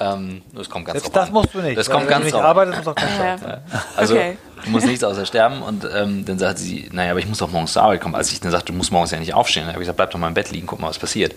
[0.00, 1.76] Ähm, das kommt ganz Selbst das musst du nicht.
[1.76, 3.60] Das kommt ganz wenn du nicht arbeitest, musst du auch kein ja.
[3.96, 4.38] Also okay.
[4.64, 5.60] du musst nichts außer sterben.
[5.60, 8.14] Und ähm, dann sagt sie, naja, aber ich muss doch morgens zur Arbeit kommen.
[8.14, 10.10] Als ich dann sagte, du musst morgens ja nicht aufstehen, dann habe ich gesagt, bleib
[10.10, 11.34] doch mal im Bett liegen, guck mal, was passiert.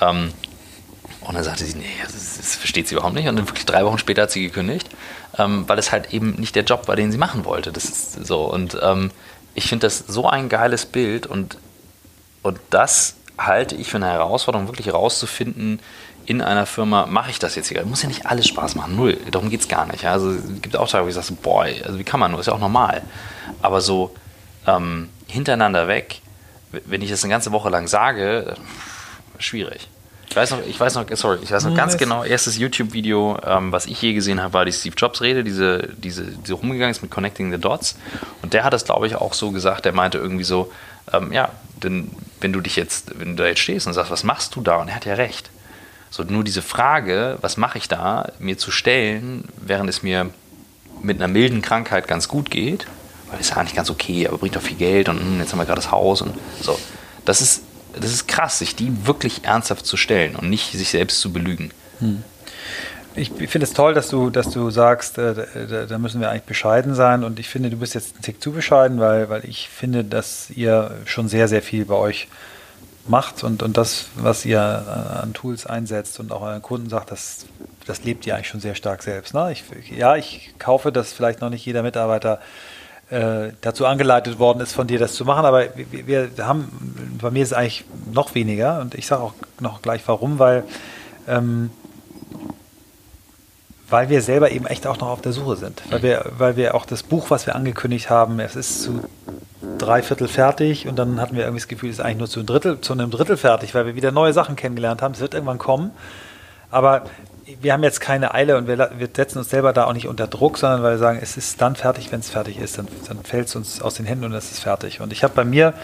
[0.00, 0.32] Ähm,
[1.20, 3.28] Und dann sagte sie, nee, das, das, versteht sie überhaupt nicht.
[3.28, 4.88] Und dann wirklich drei Wochen später hat sie gekündigt,
[5.38, 7.72] ähm, weil es halt eben nicht der Job war, den sie machen wollte.
[7.72, 8.44] Das ist so.
[8.44, 9.10] Und ähm,
[9.54, 11.58] ich finde das so ein geiles Bild und,
[12.42, 15.80] und das halte ich für eine Herausforderung, wirklich herauszufinden,
[16.26, 17.84] in einer Firma mache ich das jetzt hier.
[17.86, 19.16] Muss ja nicht alles Spaß machen, null.
[19.30, 20.04] Darum geht es gar nicht.
[20.04, 22.46] Also es gibt auch Tage, wo ich sage, boah, also wie kann man nur, ist
[22.46, 23.02] ja auch normal.
[23.62, 24.14] Aber so
[24.66, 26.20] ähm, hintereinander weg,
[26.84, 28.56] wenn ich das eine ganze Woche lang sage,
[29.38, 29.88] schwierig.
[30.28, 33.38] Ich weiß noch, ich weiß noch, sorry, ich weiß noch hm, ganz genau, erstes YouTube-Video,
[33.44, 37.00] ähm, was ich je gesehen habe, war die Steve Jobs-Rede, diese, diese, die rumgegangen ist
[37.00, 37.96] mit Connecting the Dots.
[38.42, 40.70] Und der hat das, glaube ich, auch so gesagt, der meinte irgendwie so,
[41.12, 41.50] ähm, ja,
[41.82, 44.60] denn wenn du dich jetzt, wenn du da jetzt stehst und sagst, was machst du
[44.60, 44.76] da?
[44.76, 45.50] Und er hat ja recht.
[46.10, 50.30] So nur diese Frage, was mache ich da, mir zu stellen, während es mir
[51.02, 52.86] mit einer milden Krankheit ganz gut geht,
[53.30, 55.52] weil es ist ja nicht ganz okay, aber bringt doch viel Geld und hm, jetzt
[55.52, 56.78] haben wir gerade das Haus und so.
[57.24, 57.62] Das ist,
[58.00, 61.70] das ist krass, sich die wirklich ernsthaft zu stellen und nicht sich selbst zu belügen.
[62.00, 62.22] Hm.
[63.18, 66.42] Ich finde es toll, dass du, dass du sagst, äh, da, da, müssen wir eigentlich
[66.42, 67.24] bescheiden sein.
[67.24, 70.50] Und ich finde, du bist jetzt ein Tick zu bescheiden, weil, weil ich finde, dass
[70.50, 72.28] ihr schon sehr, sehr viel bei euch
[73.08, 77.46] macht und, und das, was ihr an Tools einsetzt und auch euren Kunden sagt, das,
[77.86, 79.32] das lebt ihr eigentlich schon sehr stark selbst.
[79.32, 79.52] Ne?
[79.52, 79.64] Ich,
[79.96, 82.40] ja, ich kaufe, dass vielleicht noch nicht jeder Mitarbeiter
[83.10, 87.30] äh, dazu angeleitet worden ist, von dir das zu machen, aber wir, wir haben, bei
[87.30, 90.64] mir ist es eigentlich noch weniger und ich sage auch noch gleich warum, weil
[91.28, 91.70] ähm,
[93.88, 95.80] weil wir selber eben echt auch noch auf der Suche sind.
[95.90, 99.00] Weil wir, weil wir auch das Buch, was wir angekündigt haben, es ist zu
[99.78, 102.40] drei Viertel fertig und dann hatten wir irgendwie das Gefühl, es ist eigentlich nur zu
[102.40, 105.14] einem Drittel, zu einem Drittel fertig, weil wir wieder neue Sachen kennengelernt haben.
[105.14, 105.92] Es wird irgendwann kommen.
[106.70, 107.04] Aber
[107.60, 110.26] wir haben jetzt keine Eile und wir, wir, setzen uns selber da auch nicht unter
[110.26, 112.78] Druck, sondern weil wir sagen, es ist dann fertig, wenn es fertig ist.
[112.78, 115.00] Dann, dann fällt es uns aus den Händen und es ist fertig.
[115.00, 115.74] Und ich habe bei mir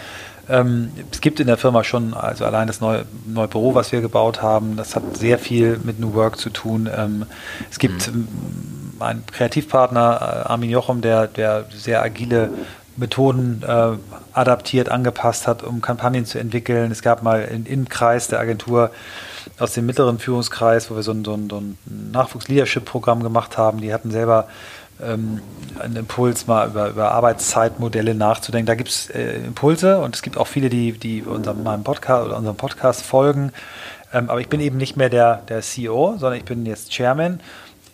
[0.48, 4.01] ähm, es gibt in der Firma schon, also allein das neue, neue Büro, was wir
[4.01, 6.90] gebaut haben, das hat sehr viel mit New Work zu tun.
[6.94, 7.27] Ähm,
[7.70, 8.29] es gibt mhm.
[8.98, 12.51] einen Kreativpartner, äh, Armin Jochum, der, der sehr agile
[12.96, 13.92] Methoden äh,
[14.33, 16.90] adaptiert, angepasst hat, um Kampagnen zu entwickeln.
[16.90, 18.90] Es gab mal einen Innenkreis der Agentur
[19.62, 21.79] aus dem mittleren Führungskreis, wo wir so ein, so ein, so ein
[22.12, 23.81] Nachwuchs-Leadership-Programm gemacht haben.
[23.81, 24.48] Die hatten selber
[25.01, 25.40] ähm,
[25.79, 28.66] einen Impuls, mal über, über Arbeitszeitmodelle nachzudenken.
[28.66, 32.27] Da gibt es äh, Impulse und es gibt auch viele, die, die unserem, meinem Podcast
[32.27, 33.53] oder unserem Podcast folgen.
[34.12, 37.38] Ähm, aber ich bin eben nicht mehr der, der CEO, sondern ich bin jetzt Chairman.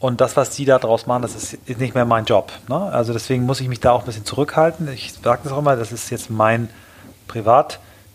[0.01, 2.51] Und das, was die da draus machen, das ist, ist nicht mehr mein Job.
[2.69, 2.77] Ne?
[2.77, 4.91] Also deswegen muss ich mich da auch ein bisschen zurückhalten.
[4.91, 6.71] Ich sage das auch immer, das ist jetzt mein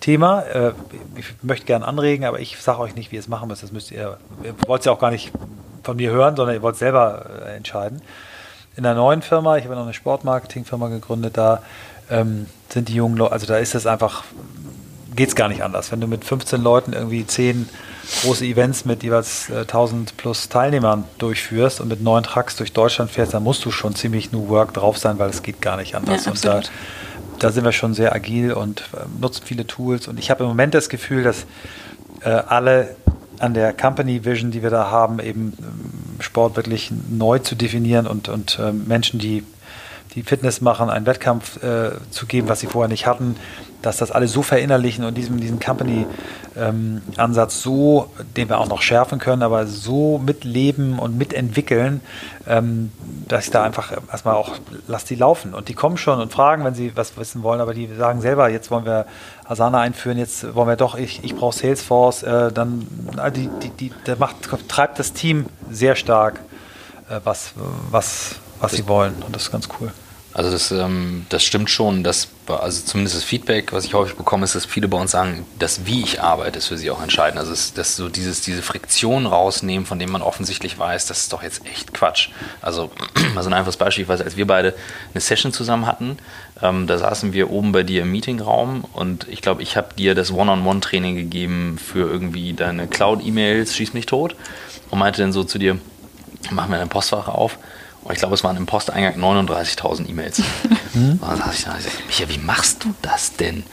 [0.04, 0.42] Privatthema.
[0.42, 0.72] Äh,
[1.16, 3.64] ich möchte gerne anregen, aber ich sage euch nicht, wie ihr es machen müsst.
[3.64, 5.32] Das müsst ihr, ihr wollt es ja auch gar nicht
[5.84, 8.02] von mir hören, sondern ihr wollt selber äh, entscheiden
[8.76, 11.62] in einer neuen Firma, ich habe noch eine Sportmarketingfirma gegründet, da
[12.10, 14.24] ähm, sind die jungen Leute, also da ist es einfach,
[15.16, 15.92] geht es gar nicht anders.
[15.92, 17.70] Wenn du mit 15 Leuten irgendwie 10
[18.24, 23.12] große Events mit jeweils äh, 1000 plus Teilnehmern durchführst und mit neun Trucks durch Deutschland
[23.12, 25.96] fährst, dann musst du schon ziemlich New Work drauf sein, weil es geht gar nicht
[25.96, 26.26] anders.
[26.26, 26.62] Ja,
[27.40, 30.08] da, sind wir schon sehr agil und äh, nutzen viele Tools.
[30.08, 31.46] Und ich habe im Moment das Gefühl, dass
[32.22, 32.96] äh, alle
[33.40, 38.08] an der Company Vision, die wir da haben, eben ähm, Sport wirklich neu zu definieren
[38.08, 39.44] und, und äh, Menschen, die,
[40.16, 43.36] die Fitness machen, einen Wettkampf äh, zu geben, was sie vorher nicht hatten,
[43.84, 48.82] dass das alle so verinnerlichen und diesen, diesen Company-Ansatz ähm, so, den wir auch noch
[48.82, 52.02] schärfen können, aber so mitleben und mitentwickeln,
[52.48, 52.92] ähm,
[53.28, 54.56] dass ich da einfach erstmal auch,
[54.88, 55.54] lass die laufen.
[55.54, 58.50] Und die kommen schon und fragen, wenn sie was wissen wollen, aber die sagen selber,
[58.50, 59.06] jetzt wollen wir
[59.46, 62.88] Asana einführen, jetzt wollen wir doch, ich, ich brauche Salesforce, äh, dann,
[63.36, 64.38] die, die, die, der macht,
[64.70, 66.40] treibt das Team sehr stark,
[67.10, 67.52] äh, was,
[67.92, 69.16] was, was sie wollen.
[69.26, 69.92] Und das ist ganz cool.
[70.34, 74.46] Also das, ähm, das stimmt schon, dass, also zumindest das Feedback, was ich häufig bekomme,
[74.46, 77.40] ist, dass viele bei uns sagen, dass wie ich arbeite, ist für sie auch entscheidend.
[77.40, 81.34] Also es, dass so dieses, diese Friktion rausnehmen, von dem man offensichtlich weiß, das ist
[81.34, 82.30] doch jetzt echt Quatsch.
[82.64, 82.90] Also
[83.36, 84.74] mal so ein einfaches Beispiel, ich weiß, als wir beide
[85.14, 86.18] eine Session zusammen hatten,
[86.64, 90.16] ähm, da saßen wir oben bei dir im Meetingraum und ich glaube, ich habe dir
[90.16, 94.36] das One-on-One-Training gegeben für irgendwie deine Cloud-E-Mails, schieß mich tot
[94.90, 95.78] und meinte dann so zu dir,
[96.50, 97.60] mach mir dein Postfach auf
[98.12, 100.42] ich glaube, es waren im Posteingang 39.000 E-Mails.
[100.94, 101.12] Hm?
[101.22, 103.64] Und dann dachte ich, Micha, wie machst du das denn?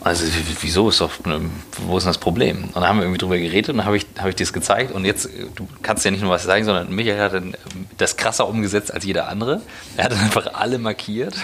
[0.00, 0.24] Also,
[0.60, 2.64] wieso ist doch, wo ist denn das Problem?
[2.64, 4.52] Und dann haben wir irgendwie drüber geredet und dann habe ich, hab ich dir das
[4.52, 4.92] gezeigt.
[4.92, 7.56] Und jetzt, du kannst ja nicht nur was sagen, sondern Michael hat dann
[7.96, 9.60] das krasser umgesetzt als jeder andere.
[9.96, 11.34] Er hat dann einfach alle markiert,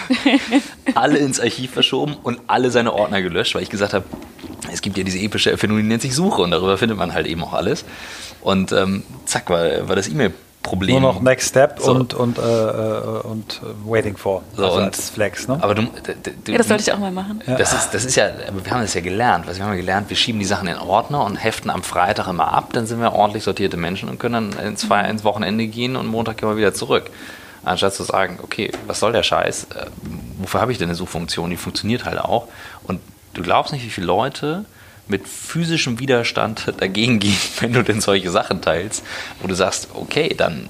[0.95, 4.05] alle ins Archiv verschoben und alle seine Ordner gelöscht, weil ich gesagt habe,
[4.71, 7.27] es gibt ja diese epische Erfindung, die nennt sich Suche und darüber findet man halt
[7.27, 7.83] eben auch alles.
[8.39, 10.33] Und ähm, zack, war, war das E-Mail
[10.65, 11.01] Problem.
[11.01, 11.91] Nur noch Next Step so.
[11.91, 14.41] und, und, äh, äh und äh, Waiting for.
[14.55, 15.57] So, also und Flex, ne?
[15.61, 17.41] Aber du, du, ja, das sollte ich auch mal machen.
[17.45, 17.55] Ja.
[17.55, 19.47] Das, ist, das ist ja, wir haben das ja gelernt.
[19.47, 22.27] Was wir haben ja gelernt, wir schieben die Sachen in Ordner und heften am Freitag
[22.27, 24.93] immer ab, dann sind wir ordentlich sortierte Menschen und können dann ins, mhm.
[25.09, 27.11] ins Wochenende gehen und Montag gehen wir wieder zurück.
[27.63, 29.67] Anstatt zu sagen, okay, was soll der Scheiß?
[29.75, 29.85] Äh,
[30.39, 31.49] wofür habe ich denn eine Suchfunktion?
[31.49, 32.47] Die funktioniert halt auch.
[32.83, 33.01] Und
[33.33, 34.65] du glaubst nicht, wie viele Leute
[35.07, 39.03] mit physischem Widerstand dagegen gehen, wenn du denn solche Sachen teilst,
[39.41, 40.69] wo du sagst, okay, dann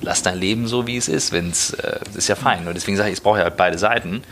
[0.00, 2.66] lass dein Leben so, wie es ist, wenn es äh, ist ja fein.
[2.66, 4.22] Und deswegen sage ich, es braucht ja halt beide Seiten.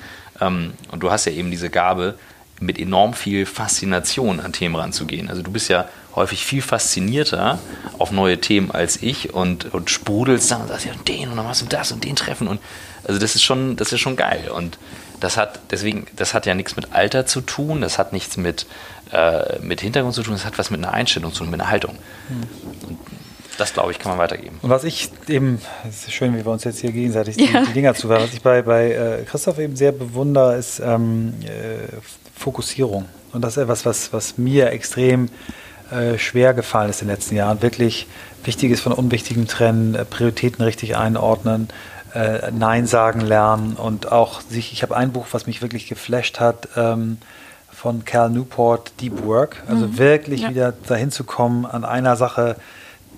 [0.41, 2.17] Ähm, und du hast ja eben diese Gabe,
[2.61, 5.29] mit enorm viel Faszination an Themen ranzugehen.
[5.29, 7.59] Also du bist ja häufig viel faszinierter
[7.99, 11.45] auf neue Themen als ich und, und sprudelst dann und sagst ja den und dann
[11.45, 12.61] machst du das und den treffen und
[13.05, 14.51] also das ist schon, das ist schon geil.
[14.55, 14.79] Und
[15.21, 18.67] das hat deswegen, das hat ja nichts mit Alter zu tun, das hat nichts mit,
[19.13, 21.71] äh, mit Hintergrund zu tun, das hat was mit einer Einstellung zu tun, mit einer
[21.71, 21.97] Haltung.
[22.29, 22.99] Und
[23.59, 24.59] das glaube ich, kann man weitergeben.
[24.63, 27.61] Und was ich eben, es ist schön, wie wir uns jetzt hier gegenseitig ja.
[27.61, 31.35] die, die, Dinger zuwerfen, was ich bei, bei äh, Christoph eben sehr bewundere, ist ähm,
[31.45, 31.97] äh,
[32.37, 33.07] Fokussierung.
[33.33, 35.29] Und das ist etwas, was, was mir extrem
[35.91, 37.63] äh, schwer gefallen ist in den letzten Jahren.
[37.63, 38.07] Wirklich
[38.45, 41.69] Wichtiges von Unwichtigem trennen, äh, Prioritäten richtig einordnen,
[42.15, 46.41] äh, Nein sagen lernen und auch sich, ich habe ein Buch, was mich wirklich geflasht
[46.41, 47.19] hat, ähm,
[47.77, 49.63] von Cal Newport, Deep Work.
[49.69, 49.99] Also mhm.
[49.99, 50.51] wirklich ja.
[50.51, 52.57] wieder dahin zu kommen, an einer Sache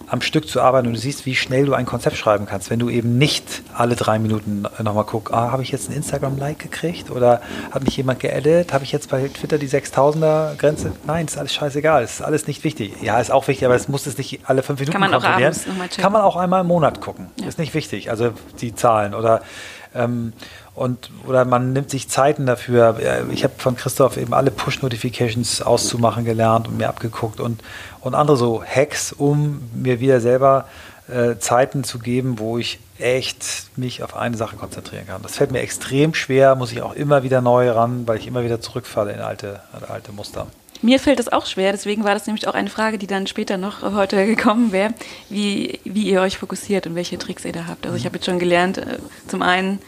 [0.08, 2.78] am Stück zu arbeiten und du siehst, wie schnell du ein Konzept schreiben kannst, wenn
[2.78, 7.10] du eben nicht alle drei Minuten nochmal guckst, ah, habe ich jetzt ein Instagram-Like gekriegt
[7.10, 10.92] oder hat mich jemand geedit, habe ich jetzt bei Twitter die 6000er-Grenze?
[11.06, 12.94] Nein, ist alles scheißegal, ist alles nicht wichtig.
[13.02, 15.24] Ja, ist auch wichtig, aber es muss es nicht alle fünf Minuten Kann man auch
[15.24, 16.02] abends nochmal checken.
[16.02, 17.46] Kann man auch einmal im Monat gucken, ja.
[17.46, 19.42] ist nicht wichtig, also die Zahlen oder
[19.94, 20.32] ähm,
[20.74, 22.98] und oder man nimmt sich Zeiten dafür.
[23.32, 27.62] Ich habe von Christoph eben alle Push-Notifications auszumachen gelernt und mir abgeguckt und,
[28.00, 30.66] und andere so Hacks, um mir wieder selber
[31.08, 35.22] äh, Zeiten zu geben, wo ich echt mich auf eine Sache konzentrieren kann.
[35.22, 38.44] Das fällt mir extrem schwer, muss ich auch immer wieder neu ran, weil ich immer
[38.44, 40.46] wieder zurückfalle in alte, alte Muster.
[40.82, 43.56] Mir fällt das auch schwer, deswegen war das nämlich auch eine Frage, die dann später
[43.56, 44.94] noch heute gekommen wäre,
[45.28, 47.86] wie, wie ihr euch fokussiert und welche Tricks ihr da habt.
[47.86, 49.80] Also ich habe jetzt schon gelernt, äh, zum einen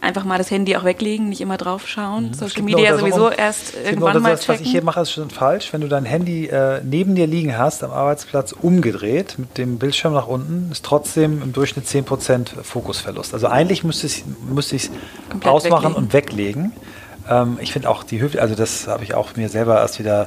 [0.00, 2.28] einfach mal das Handy auch weglegen, nicht immer drauf schauen.
[2.28, 2.34] Mhm.
[2.34, 4.54] Social Media sowieso erst irgendwann mal checken.
[4.54, 5.72] Was ich hier mache, ist schon falsch.
[5.72, 10.12] Wenn du dein Handy äh, neben dir liegen hast, am Arbeitsplatz umgedreht, mit dem Bildschirm
[10.12, 13.34] nach unten, ist trotzdem im Durchschnitt 10% Fokusverlust.
[13.34, 14.76] Also eigentlich müsste ich es müsste
[15.44, 15.96] ausmachen weglegen.
[15.96, 16.72] und weglegen.
[17.28, 20.26] Ähm, ich finde auch die Höflichkeit, also das habe ich auch mir selber erst wieder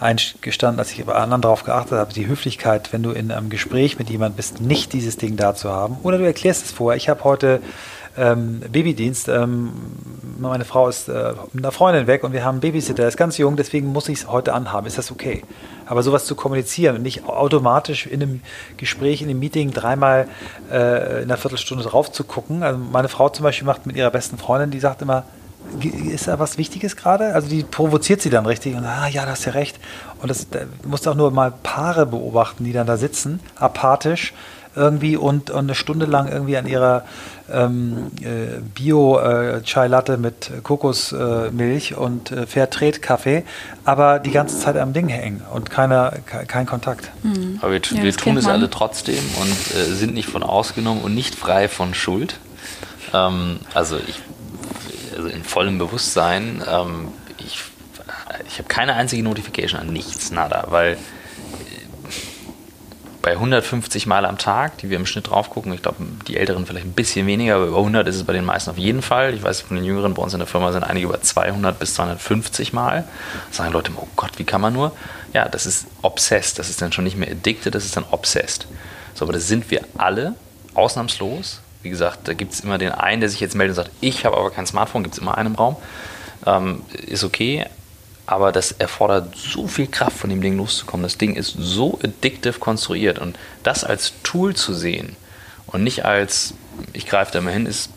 [0.00, 3.98] eingestanden, als ich bei anderen darauf geachtet habe, die Höflichkeit, wenn du in einem Gespräch
[3.98, 5.98] mit jemandem bist, nicht dieses Ding da zu haben.
[6.02, 6.96] Oder du erklärst es vorher.
[6.96, 7.60] Ich habe heute
[8.16, 9.28] ähm, Babydienst.
[9.28, 9.72] Ähm,
[10.38, 13.16] meine Frau ist äh, mit einer Freundin weg und wir haben einen Babysitter, der ist
[13.16, 14.86] ganz jung, deswegen muss ich es heute anhaben.
[14.86, 15.42] Ist das okay?
[15.86, 18.40] Aber sowas zu kommunizieren und nicht automatisch in einem
[18.76, 20.28] Gespräch, in einem Meeting dreimal
[20.72, 22.62] äh, in einer Viertelstunde drauf zu gucken.
[22.62, 25.24] Also meine Frau zum Beispiel macht mit ihrer besten Freundin, die sagt immer,
[26.12, 27.34] ist da was Wichtiges gerade?
[27.34, 29.78] Also die provoziert sie dann richtig und ah ja, da hast ja recht.
[30.20, 34.34] Und das da musst du auch nur mal Paare beobachten, die dann da sitzen, apathisch
[34.76, 37.04] irgendwie und, und eine Stunde lang irgendwie an ihrer
[37.52, 43.44] ähm, äh, Bio-Chai äh, Latte mit Kokosmilch äh, und äh, Fairtrade Kaffee,
[43.84, 46.12] aber die ganze Zeit am Ding hängen und keiner,
[46.46, 47.10] kein Kontakt.
[47.24, 47.58] Mhm.
[47.60, 51.14] Aber wir, ja, wir tun es alle trotzdem und äh, sind nicht von ausgenommen und
[51.14, 52.38] nicht frei von Schuld.
[53.12, 54.20] Ähm, also ich,
[55.28, 57.62] in vollem Bewusstsein, ähm, ich,
[58.46, 60.98] ich habe keine einzige Notification an nichts, nada, weil
[63.22, 66.64] bei 150 Mal am Tag, die wir im Schnitt drauf gucken, ich glaube, die Älteren
[66.66, 69.34] vielleicht ein bisschen weniger, aber über 100 ist es bei den meisten auf jeden Fall.
[69.34, 71.94] Ich weiß, von den Jüngeren bei uns in der Firma sind einige über 200 bis
[71.94, 73.04] 250 Mal.
[73.50, 74.92] Da sagen Leute, oh Gott, wie kann man nur?
[75.32, 78.66] Ja, das ist obsessed, das ist dann schon nicht mehr addicted, das ist dann obsessed.
[79.14, 80.34] So, aber das sind wir alle,
[80.74, 81.60] ausnahmslos.
[81.82, 84.24] Wie gesagt, da gibt es immer den einen, der sich jetzt meldet und sagt, ich
[84.24, 85.76] habe aber kein Smartphone, gibt es immer einen im Raum.
[86.46, 87.66] Ähm, ist okay,
[88.26, 91.02] aber das erfordert so viel Kraft, von dem Ding loszukommen.
[91.02, 95.16] Das Ding ist so addictive konstruiert und das als Tool zu sehen
[95.66, 96.54] und nicht als,
[96.92, 97.90] ich greife da mal hin, ist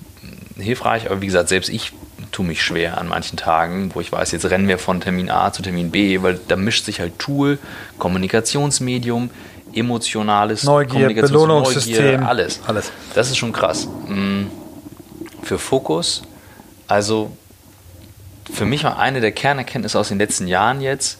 [0.58, 1.94] hilfreich, aber wie gesagt, selbst ich
[2.32, 5.54] tue mich schwer an manchen Tagen, wo ich weiß, jetzt rennen wir von Termin A
[5.54, 7.60] zu Termin B, weil da mischt sich halt Tool,
[8.00, 9.30] Kommunikationsmedium,
[9.74, 12.60] emotionales Neugier, Belohnungssystem, Neugier, alles.
[12.68, 12.92] alles.
[13.14, 13.88] Das ist schon krass.
[14.08, 14.46] Mm,
[15.42, 16.24] für Fokus,
[16.88, 17.36] also
[18.52, 21.20] für mich war eine der Kernerkenntnisse aus den letzten Jahren jetzt,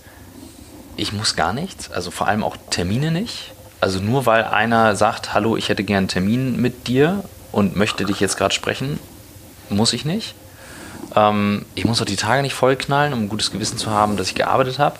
[0.96, 3.52] ich muss gar nichts, also vor allem auch Termine nicht.
[3.82, 8.06] Also nur weil einer sagt, hallo, ich hätte gern einen Termin mit dir und möchte
[8.06, 9.00] dich jetzt gerade sprechen,
[9.70, 10.36] muss ich nicht.
[11.16, 14.28] Ähm, ich muss auch die Tage nicht vollknallen, um ein gutes Gewissen zu haben, dass
[14.28, 14.98] ich gearbeitet habe.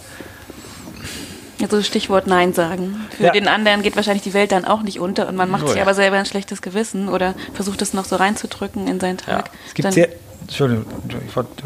[1.64, 3.02] Also Stichwort Nein sagen.
[3.16, 3.32] Für ja.
[3.32, 5.78] den anderen geht wahrscheinlich die Welt dann auch nicht unter und man macht oh, sich
[5.78, 5.84] ja.
[5.84, 9.48] aber selber ein schlechtes Gewissen oder versucht es noch so reinzudrücken in seinen Tag.
[9.48, 9.54] Ja.
[9.68, 10.10] Es gibt dann sehr,
[10.42, 10.86] Entschuldigung,
[11.28, 11.64] ich wollte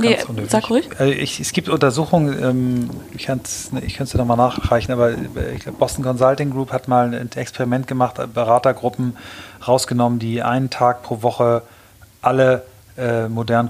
[0.00, 0.88] Nee, sag ruhig.
[0.96, 5.64] Also ich, es gibt Untersuchungen, ähm, ich kann es ich es nochmal nachreichen, aber ich
[5.64, 9.16] glaub, Boston Consulting Group hat mal ein Experiment gemacht, Beratergruppen
[9.66, 11.62] rausgenommen, die einen Tag pro Woche
[12.22, 12.62] alle
[12.96, 13.68] äh, modernen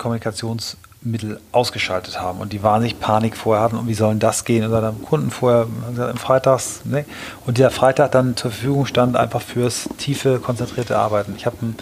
[1.03, 4.73] Kommunikationsmittel ausgeschaltet haben und die wahnsinnig Panik vorher hatten und wie sollen das gehen und
[4.73, 7.05] dann haben Kunden vorher gesagt, Freitags ne?
[7.47, 11.35] und dieser Freitag dann zur Verfügung stand einfach fürs tiefe konzentrierte Arbeiten.
[11.37, 11.77] Ich habe einen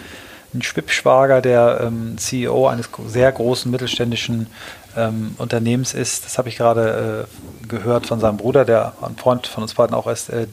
[0.55, 4.47] ein Schwippschwager, der ähm, CEO eines sehr großen mittelständischen
[4.97, 6.25] ähm, Unternehmens ist.
[6.25, 9.95] Das habe ich gerade äh, gehört von seinem Bruder, der ein Freund von uns beiden
[9.95, 10.31] auch ist.
[10.31, 10.47] Äh,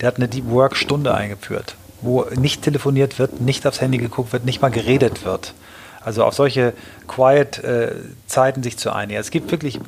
[0.00, 4.32] der hat eine Deep Work Stunde eingeführt, wo nicht telefoniert wird, nicht aufs Handy geguckt
[4.32, 5.54] wird, nicht mal geredet wird.
[6.02, 6.72] Also auf solche
[7.08, 9.20] Quiet-Zeiten äh, sich zu einigen.
[9.20, 9.80] Es gibt wirklich äh,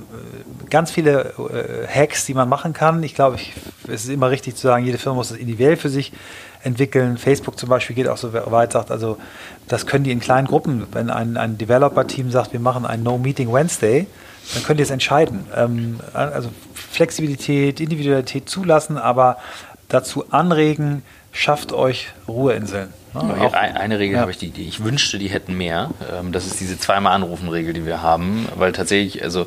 [0.69, 3.03] ganz viele äh, Hacks, die man machen kann.
[3.03, 3.39] Ich glaube,
[3.89, 6.13] es ist immer richtig zu sagen, jede Firma muss das individuell für sich
[6.63, 7.19] entwickeln.
[7.19, 9.17] Facebook zum Beispiel geht auch so weit, sagt also,
[9.69, 13.53] das können die in kleinen Gruppen, wenn ein, ein Developer-Team sagt, wir machen ein No-Meeting
[13.53, 14.07] Wednesday,
[14.55, 15.47] dann könnt ihr es entscheiden.
[15.57, 19.39] Ähm, also Flexibilität, Individualität zulassen, aber
[19.89, 21.03] dazu anregen,
[21.33, 22.93] schafft euch Ruheinseln.
[23.15, 23.53] Ne?
[23.53, 24.21] eine Regel ja.
[24.21, 25.91] habe ich, die, die ich wünschte, die hätten mehr.
[26.13, 29.47] Ähm, das ist diese zweimal Anrufen-Regel, die wir haben, weil tatsächlich, also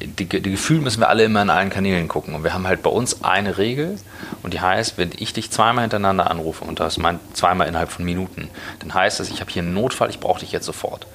[0.00, 2.34] die, die Gefühl müssen wir alle immer in allen Kanälen gucken.
[2.34, 3.98] Und wir haben halt bei uns eine Regel
[4.42, 8.04] und die heißt, wenn ich dich zweimal hintereinander anrufe und das meint zweimal innerhalb von
[8.04, 8.48] Minuten,
[8.80, 11.06] dann heißt das, ich habe hier einen Notfall, ich brauche dich jetzt sofort.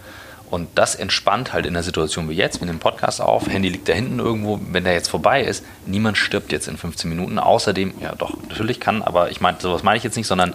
[0.50, 2.60] Und das entspannt halt in der Situation wie jetzt.
[2.62, 4.60] Wir nehmen Podcast auf, Handy liegt da hinten irgendwo.
[4.72, 7.40] Wenn der jetzt vorbei ist, niemand stirbt jetzt in 15 Minuten.
[7.40, 10.54] Außerdem, ja doch, natürlich kann, aber ich meine, sowas meine ich jetzt nicht, sondern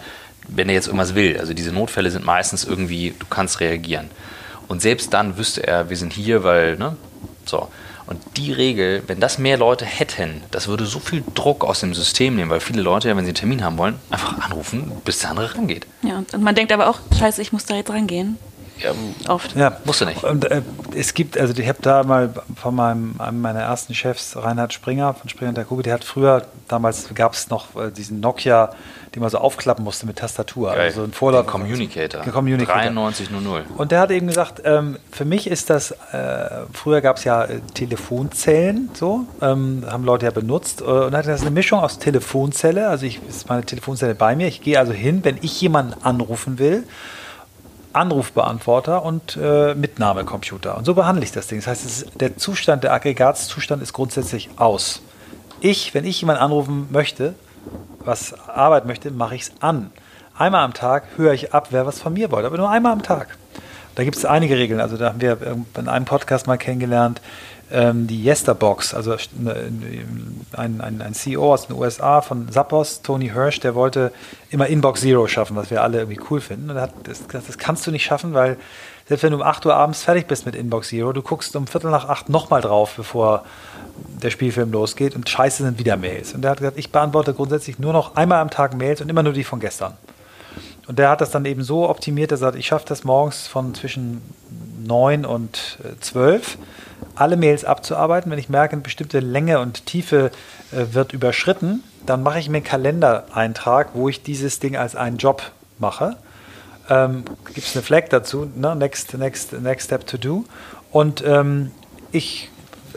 [0.48, 1.38] wenn er jetzt irgendwas will.
[1.38, 4.10] Also diese Notfälle sind meistens irgendwie, du kannst reagieren.
[4.68, 6.96] Und selbst dann wüsste er, wir sind hier, weil, ne,
[7.44, 7.68] so.
[8.06, 11.94] Und die Regel, wenn das mehr Leute hätten, das würde so viel Druck aus dem
[11.94, 15.20] System nehmen, weil viele Leute ja, wenn sie einen Termin haben wollen, einfach anrufen, bis
[15.20, 15.86] der andere rangeht.
[16.02, 18.36] Ja, und man denkt aber auch, scheiße, ich muss da jetzt rangehen.
[18.82, 18.92] Ja,
[19.28, 19.54] Oft.
[19.56, 20.24] Ja, musst du nicht.
[20.24, 20.62] Und äh,
[20.94, 25.14] es gibt, also ich habe da mal von meinem, einem meiner ersten Chefs, Reinhard Springer
[25.14, 28.72] von Springer und der Kugel, der hat früher, damals gab es noch äh, diesen Nokia,
[29.14, 30.70] den man so aufklappen musste mit Tastatur.
[30.70, 30.80] Geil.
[30.80, 31.46] Also ein Vorlauf.
[31.46, 32.22] Communicator.
[32.22, 32.90] Communicator.
[32.90, 33.64] 9300.
[33.76, 37.44] Und der hat eben gesagt, ähm, für mich ist das, äh, früher gab es ja
[37.44, 40.80] äh, Telefonzellen, so, ähm, haben Leute ja benutzt.
[40.80, 44.46] Äh, und hat das eine Mischung aus Telefonzelle, also ich ist meine Telefonzelle bei mir.
[44.46, 46.84] Ich gehe also hin, wenn ich jemanden anrufen will
[47.92, 50.76] Anrufbeantworter und äh, Mitnahmecomputer.
[50.76, 51.58] Und so behandle ich das Ding.
[51.58, 55.02] Das heißt, ist, der Zustand, der Aggregatzustand ist grundsätzlich aus.
[55.60, 57.34] Ich, wenn ich jemanden anrufen möchte,
[57.98, 59.90] was arbeiten möchte, mache ich es an.
[60.36, 63.02] Einmal am Tag höre ich ab, wer was von mir wollte, aber nur einmal am
[63.02, 63.36] Tag.
[63.94, 64.80] Da gibt es einige Regeln.
[64.80, 65.36] Also da haben wir
[65.76, 67.20] in einem Podcast mal kennengelernt,
[67.72, 73.60] ähm, die Yesterbox, also ein, ein, ein, CEO aus den USA von Zappos, Tony Hirsch,
[73.60, 74.12] der wollte
[74.50, 76.70] immer Inbox Zero schaffen, was wir alle irgendwie cool finden.
[76.70, 78.56] Und er hat gesagt, das kannst du nicht schaffen, weil
[79.08, 81.66] selbst wenn du um 8 Uhr abends fertig bist mit Inbox Zero, du guckst um
[81.66, 83.44] Viertel nach acht nochmal drauf, bevor
[84.22, 86.34] der Spielfilm losgeht und scheiße sind wieder Mails.
[86.34, 89.22] Und er hat gesagt, ich beantworte grundsätzlich nur noch einmal am Tag Mails und immer
[89.22, 89.96] nur die von gestern.
[90.86, 93.46] Und der hat das dann eben so optimiert, dass er sagt, ich schaffe das morgens
[93.46, 94.22] von zwischen
[94.84, 96.58] 9 und 12
[97.14, 98.30] alle Mails abzuarbeiten.
[98.30, 100.30] Wenn ich merke, eine bestimmte Länge und Tiefe
[100.72, 105.16] äh, wird überschritten, dann mache ich mir einen Kalendereintrag, wo ich dieses Ding als einen
[105.16, 106.16] Job mache.
[106.88, 108.74] Ähm, Gibt es eine Flag dazu, ne?
[108.74, 110.44] next, next, next Step to Do.
[110.90, 111.70] Und ähm,
[112.12, 112.50] ich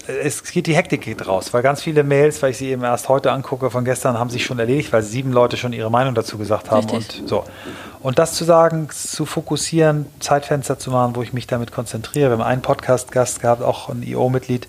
[0.07, 3.07] es geht die Hektik geht raus, weil ganz viele Mails, weil ich sie eben erst
[3.09, 6.37] heute angucke, von gestern haben sich schon erledigt, weil sieben Leute schon ihre Meinung dazu
[6.37, 7.21] gesagt haben Richtig.
[7.21, 7.45] und so.
[8.01, 12.29] Und das zu sagen, zu fokussieren, Zeitfenster zu machen, wo ich mich damit konzentriere.
[12.29, 14.67] Wir haben einen Podcast-Gast gehabt, auch ein IO-Mitglied,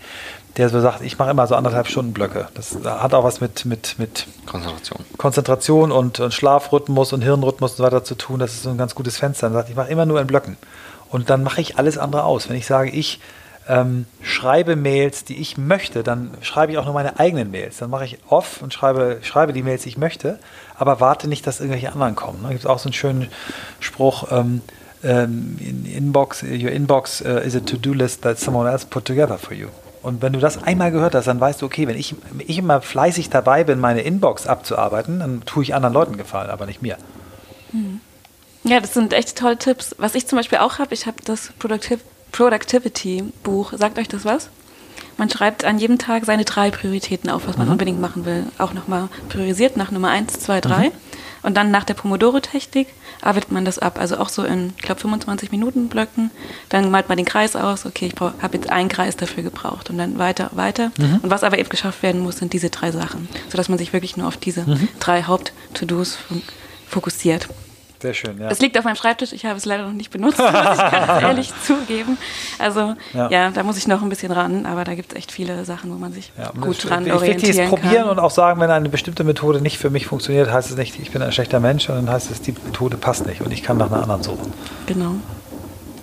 [0.56, 2.46] der so sagt, ich mache immer so anderthalb Stunden Blöcke.
[2.54, 7.76] Das hat auch was mit, mit, mit Konzentration, Konzentration und, und Schlafrhythmus und Hirnrhythmus und
[7.78, 8.38] so weiter zu tun.
[8.38, 9.48] Das ist so ein ganz gutes Fenster.
[9.48, 10.56] Er sagt, ich mache immer nur in Blöcken.
[11.10, 12.48] Und dann mache ich alles andere aus.
[12.48, 13.18] Wenn ich sage, ich
[13.68, 17.78] ähm, schreibe Mails, die ich möchte, dann schreibe ich auch nur meine eigenen Mails.
[17.78, 20.38] Dann mache ich off und schreibe, schreibe die Mails, die ich möchte,
[20.76, 22.40] aber warte nicht, dass irgendwelche anderen kommen.
[22.42, 23.28] Da gibt es auch so einen schönen
[23.80, 24.60] Spruch, ähm,
[25.02, 29.38] ähm, in inbox, your inbox uh, is a to-do list that someone else put together
[29.38, 29.68] for you.
[30.02, 32.14] Und wenn du das einmal gehört hast, dann weißt du, okay, wenn ich,
[32.46, 36.66] ich immer fleißig dabei bin, meine Inbox abzuarbeiten, dann tue ich anderen Leuten Gefallen, aber
[36.66, 36.98] nicht mir.
[37.70, 38.00] Hm.
[38.64, 39.94] Ja, das sind echt tolle Tipps.
[39.98, 42.00] Was ich zum Beispiel auch habe, ich habe das Productive
[42.34, 43.74] Productivity-Buch.
[43.76, 44.50] Sagt euch das was?
[45.16, 47.72] Man schreibt an jedem Tag seine drei Prioritäten auf, was man mhm.
[47.72, 48.46] unbedingt machen will.
[48.58, 50.86] Auch nochmal priorisiert nach Nummer eins, zwei, drei.
[50.88, 50.92] Mhm.
[51.44, 52.88] Und dann nach der Pomodoro-Technik
[53.20, 54.00] arbeitet man das ab.
[54.00, 56.32] Also auch so in, ich glaube, 25 Minuten Blöcken.
[56.70, 57.86] Dann malt man den Kreis aus.
[57.86, 59.90] Okay, ich habe jetzt einen Kreis dafür gebraucht.
[59.90, 60.90] Und dann weiter, weiter.
[60.98, 61.20] Mhm.
[61.22, 63.28] Und was aber eben geschafft werden muss, sind diese drei Sachen.
[63.48, 64.88] Sodass man sich wirklich nur auf diese mhm.
[64.98, 66.18] drei Haupt-To-Dos
[66.88, 67.48] fokussiert.
[68.04, 68.50] Sehr schön, ja.
[68.50, 71.22] Es liegt auf meinem Schreibtisch, ich habe es leider noch nicht benutzt, muss ich ganz
[71.22, 72.18] ehrlich zugeben.
[72.58, 73.30] Also ja.
[73.30, 73.50] ja.
[73.50, 75.94] da muss ich noch ein bisschen ran, aber da gibt es echt viele Sachen, wo
[75.94, 78.08] man sich ja, gut dran orientieren Wichtig ist probieren kann.
[78.10, 81.12] und auch sagen, wenn eine bestimmte Methode nicht für mich funktioniert, heißt es nicht, ich
[81.12, 83.90] bin ein schlechter Mensch, sondern heißt es, die Methode passt nicht und ich kann nach
[83.90, 84.52] einer anderen suchen.
[84.84, 85.14] Genau.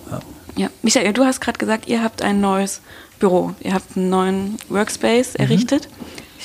[0.10, 0.20] Ja,
[0.56, 0.70] ja.
[0.82, 2.82] Michael, du hast gerade gesagt, ihr habt ein neues
[3.20, 5.44] Büro, ihr habt einen neuen Workspace mhm.
[5.44, 5.88] errichtet.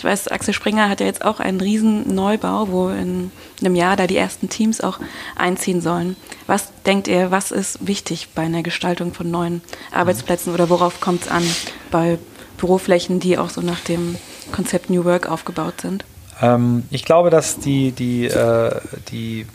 [0.07, 4.07] Weiß, Axel Springer hat ja jetzt auch einen riesen Neubau, wo in einem Jahr da
[4.07, 5.01] die ersten Teams auch
[5.35, 6.17] einziehen sollen.
[6.47, 11.23] Was denkt ihr, was ist wichtig bei einer Gestaltung von neuen Arbeitsplätzen oder worauf kommt
[11.23, 11.43] es an
[11.91, 12.19] bei
[12.57, 14.17] Büroflächen, die auch so nach dem
[14.53, 16.05] Konzept New Work aufgebaut sind?
[16.41, 18.81] Ähm, ich glaube, dass die, die, äh,
[19.11, 19.47] die,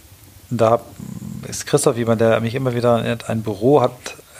[0.50, 0.82] da
[1.48, 3.94] ist Christoph jemand, der mich immer wieder nennt, ein Büro hat,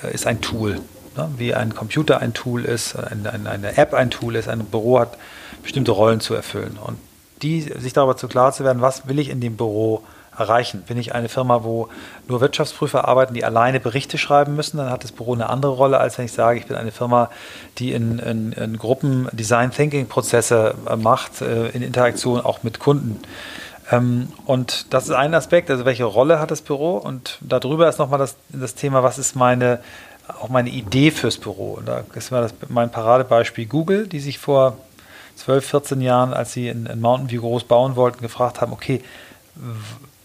[0.04, 0.82] äh, ist ein Tool.
[1.16, 1.30] Ne?
[1.38, 5.00] Wie ein Computer ein Tool ist, ein, ein, eine App ein Tool ist, ein Büro
[5.00, 5.18] hat
[5.62, 6.78] bestimmte Rollen zu erfüllen.
[6.84, 6.98] Und
[7.42, 10.04] die, sich darüber zu klar zu werden, was will ich in dem Büro
[10.38, 10.84] erreichen.
[10.84, 11.90] Bin ich eine Firma, wo
[12.28, 16.00] nur Wirtschaftsprüfer arbeiten, die alleine Berichte schreiben müssen, dann hat das Büro eine andere Rolle,
[16.00, 17.30] als wenn ich sage, ich bin eine Firma,
[17.78, 22.80] die in, in, in Gruppen Design Thinking Prozesse äh, macht, äh, in Interaktion auch mit
[22.80, 23.20] Kunden.
[23.92, 26.98] Ähm, und das ist ein Aspekt, also welche Rolle hat das Büro?
[26.98, 29.80] Und darüber ist nochmal das, das Thema, was ist meine,
[30.42, 31.74] auch meine Idee fürs Büro?
[31.74, 34.78] Und da ist mal das, mein Paradebeispiel Google, die sich vor
[35.36, 39.02] 12, 14 Jahren, als sie in, in Mountain View groß bauen wollten, gefragt haben, okay,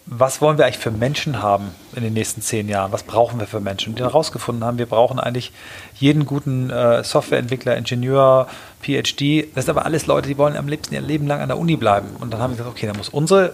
[0.09, 2.93] was wollen wir eigentlich für Menschen haben in den nächsten zehn Jahren?
[2.93, 3.89] Was brauchen wir für Menschen?
[3.89, 5.51] Und die herausgefunden haben, wir brauchen eigentlich
[5.95, 8.47] jeden guten äh, Softwareentwickler, Ingenieur,
[8.81, 9.49] PhD.
[9.53, 11.75] Das sind aber alles Leute, die wollen am liebsten ihr Leben lang an der Uni
[11.75, 12.07] bleiben.
[12.19, 13.53] Und dann haben wir gesagt, okay, dann muss unsere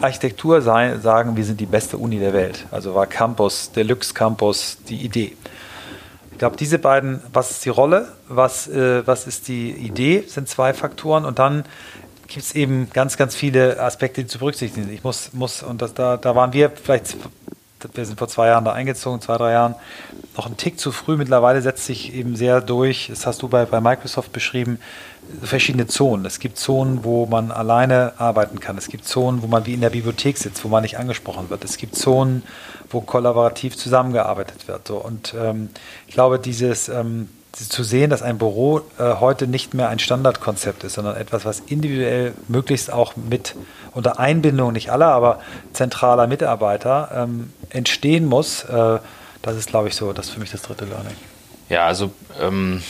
[0.00, 2.66] Architektur sein, sagen, wir sind die beste Uni der Welt.
[2.70, 5.36] Also war Campus, Deluxe Campus die Idee.
[6.38, 10.48] Ich glaube, diese beiden, was ist die Rolle, was, äh, was ist die Idee, sind
[10.48, 11.24] zwei Faktoren.
[11.24, 11.64] Und dann
[12.28, 14.94] gibt es eben ganz, ganz viele Aspekte, die zu berücksichtigen sind.
[14.94, 17.16] Ich muss, muss und das, da, da waren wir vielleicht,
[17.94, 19.74] wir sind vor zwei Jahren da eingezogen, zwei, drei Jahren,
[20.36, 21.16] noch ein Tick zu früh.
[21.16, 24.78] Mittlerweile setzt sich eben sehr durch, das hast du bei, bei Microsoft beschrieben,
[25.42, 26.24] verschiedene Zonen.
[26.24, 28.78] Es gibt Zonen, wo man alleine arbeiten kann.
[28.78, 31.64] Es gibt Zonen, wo man wie in der Bibliothek sitzt, wo man nicht angesprochen wird.
[31.64, 32.42] Es gibt Zonen,
[32.90, 34.88] wo kollaborativ zusammengearbeitet wird.
[34.88, 34.96] So.
[34.96, 35.68] Und ähm,
[36.06, 37.28] ich glaube, dieses ähm,
[37.66, 41.60] zu sehen, dass ein Büro äh, heute nicht mehr ein Standardkonzept ist, sondern etwas, was
[41.60, 43.54] individuell möglichst auch mit
[43.94, 45.40] unter Einbindung nicht aller, aber
[45.72, 48.98] zentraler Mitarbeiter ähm, entstehen muss, äh,
[49.42, 51.14] das ist, glaube ich, so, das ist für mich das dritte Learning.
[51.68, 52.82] Ja, also ähm,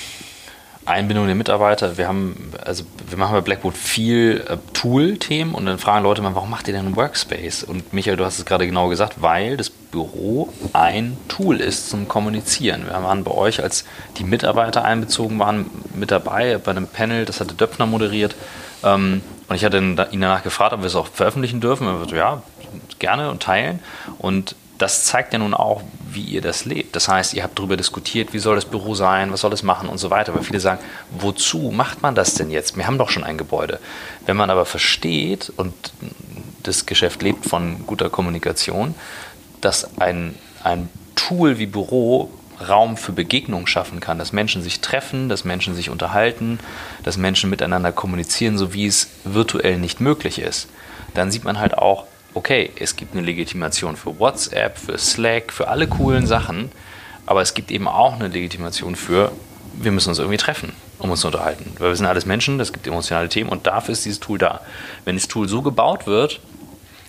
[0.88, 1.98] Einbindung der Mitarbeiter.
[1.98, 6.34] Wir haben, also wir machen bei Blackboard viel äh, Tool-Themen und dann fragen Leute mal,
[6.34, 7.64] warum macht ihr denn einen Workspace?
[7.64, 12.08] Und Michael, du hast es gerade genau gesagt, weil das Büro ein Tool ist zum
[12.08, 12.86] Kommunizieren.
[12.86, 13.84] Wir waren bei euch, als
[14.18, 18.34] die Mitarbeiter einbezogen waren, mit dabei bei einem Panel, das hatte Döpfner moderiert.
[18.82, 21.86] Ähm, und ich hatte ihn danach gefragt, ob wir es auch veröffentlichen dürfen.
[21.86, 22.42] Er so, ja,
[22.98, 23.80] gerne und teilen.
[24.18, 26.94] Und das zeigt ja nun auch, wie ihr das lebt.
[26.96, 29.88] Das heißt, ihr habt darüber diskutiert, wie soll das Büro sein, was soll es machen
[29.88, 30.32] und so weiter.
[30.32, 32.76] Aber viele sagen, wozu macht man das denn jetzt?
[32.76, 33.80] Wir haben doch schon ein Gebäude.
[34.24, 35.74] Wenn man aber versteht, und
[36.62, 38.94] das Geschäft lebt von guter Kommunikation,
[39.60, 42.30] dass ein, ein Tool wie Büro
[42.66, 46.58] Raum für Begegnung schaffen kann, dass Menschen sich treffen, dass Menschen sich unterhalten,
[47.04, 50.68] dass Menschen miteinander kommunizieren, so wie es virtuell nicht möglich ist,
[51.14, 55.68] dann sieht man halt auch, okay, es gibt eine Legitimation für WhatsApp, für Slack, für
[55.68, 56.70] alle coolen Sachen,
[57.26, 59.32] aber es gibt eben auch eine Legitimation für,
[59.74, 61.72] wir müssen uns irgendwie treffen, um uns zu unterhalten.
[61.78, 64.60] Weil wir sind alles Menschen, es gibt emotionale Themen und dafür ist dieses Tool da.
[65.04, 66.40] Wenn das Tool so gebaut wird,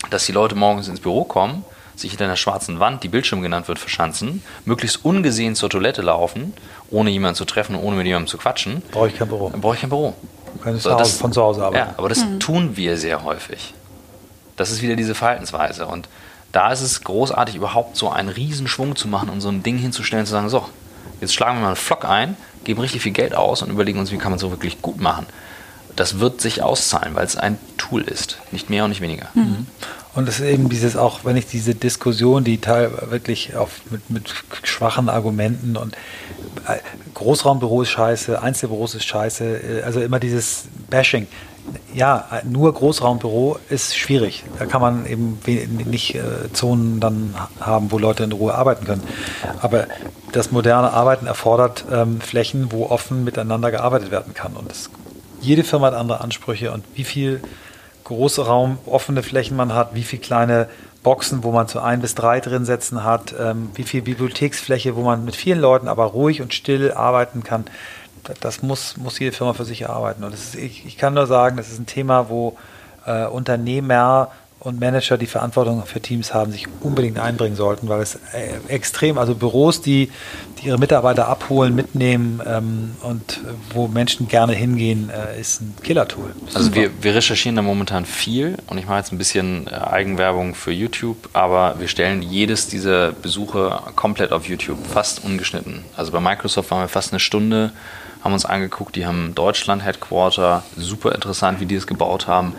[0.10, 1.64] dass die Leute morgens ins Büro kommen,
[1.96, 6.54] sich hinter einer schwarzen Wand, die Bildschirm genannt wird, verschanzen, möglichst ungesehen zur Toilette laufen,
[6.90, 8.82] ohne jemanden zu treffen, ohne mit jemandem zu quatschen.
[8.92, 9.50] Brauche ich kein Büro.
[9.50, 10.14] Brauche ich kein Büro.
[10.64, 11.90] Kann ich so, das, von zu Hause arbeiten.
[11.90, 12.40] Ja, aber das mhm.
[12.40, 13.74] tun wir sehr häufig.
[14.60, 15.86] Das ist wieder diese Verhaltensweise.
[15.86, 16.10] Und
[16.52, 20.26] da ist es großartig, überhaupt so einen Riesenschwung zu machen und so ein Ding hinzustellen,
[20.26, 20.68] zu sagen, so,
[21.22, 22.36] jetzt schlagen wir mal einen Flock ein,
[22.66, 25.28] geben richtig viel Geld aus und überlegen uns, wie kann man so wirklich gut machen.
[25.96, 29.30] Das wird sich auszahlen, weil es ein Tool ist, nicht mehr und nicht weniger.
[29.34, 29.66] Mhm.
[30.14, 34.10] Und es ist eben dieses auch, wenn ich diese Diskussion, die teil wirklich auf, mit,
[34.10, 34.34] mit
[34.64, 35.96] schwachen Argumenten und
[36.68, 36.80] äh,
[37.14, 41.28] Großraumbüro ist scheiße, Einzelbüros ist scheiße, äh, also immer dieses Bashing
[41.94, 44.44] ja, nur Großraumbüro ist schwierig.
[44.58, 45.40] Da kann man eben
[45.90, 46.22] nicht äh,
[46.54, 49.04] Zonen dann haben, wo Leute in Ruhe arbeiten können.
[49.62, 49.88] Aber
[50.32, 54.54] das moderne Arbeiten erfordert ähm, Flächen, wo offen miteinander gearbeitet werden kann.
[54.54, 54.90] Und das,
[55.42, 57.42] jede Firma hat andere Ansprüche und wie viel
[58.04, 60.68] große Raum, offene Flächen man hat, wie viele kleine
[61.04, 65.02] Boxen, wo man zu ein bis drei drin setzen hat, ähm, wie viel Bibliotheksfläche, wo
[65.02, 67.66] man mit vielen Leuten aber ruhig und still arbeiten kann.
[68.40, 70.24] Das muss, muss jede Firma für sich erarbeiten.
[70.24, 72.58] Und ist, ich, ich, kann nur sagen, das ist ein Thema, wo
[73.06, 78.16] äh, Unternehmer und Manager, die Verantwortung für Teams haben, sich unbedingt einbringen sollten, weil es
[78.34, 80.12] äh, extrem, also Büros, die,
[80.60, 83.40] die ihre Mitarbeiter abholen, mitnehmen ähm, und
[83.74, 86.34] wo Menschen gerne hingehen, äh, ist ein Killer-Tool.
[86.54, 90.56] Also wir, wir, recherchieren da momentan viel und ich mache jetzt ein bisschen äh, Eigenwerbung
[90.56, 95.86] für YouTube, aber wir stellen jedes dieser Besuche komplett auf YouTube, fast ungeschnitten.
[95.96, 97.72] Also bei Microsoft waren wir fast eine Stunde,
[98.24, 102.54] haben uns angeguckt, die haben Deutschland Headquarter, super interessant, wie die es gebaut haben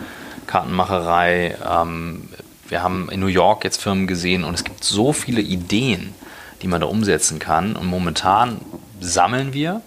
[0.51, 1.57] Kartenmacherei.
[1.65, 2.27] Ähm,
[2.67, 6.13] wir haben in New York jetzt Firmen gesehen und es gibt so viele Ideen,
[6.61, 7.75] die man da umsetzen kann.
[7.75, 8.59] Und momentan
[8.99, 9.81] sammeln wir,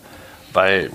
[0.52, 0.90] weil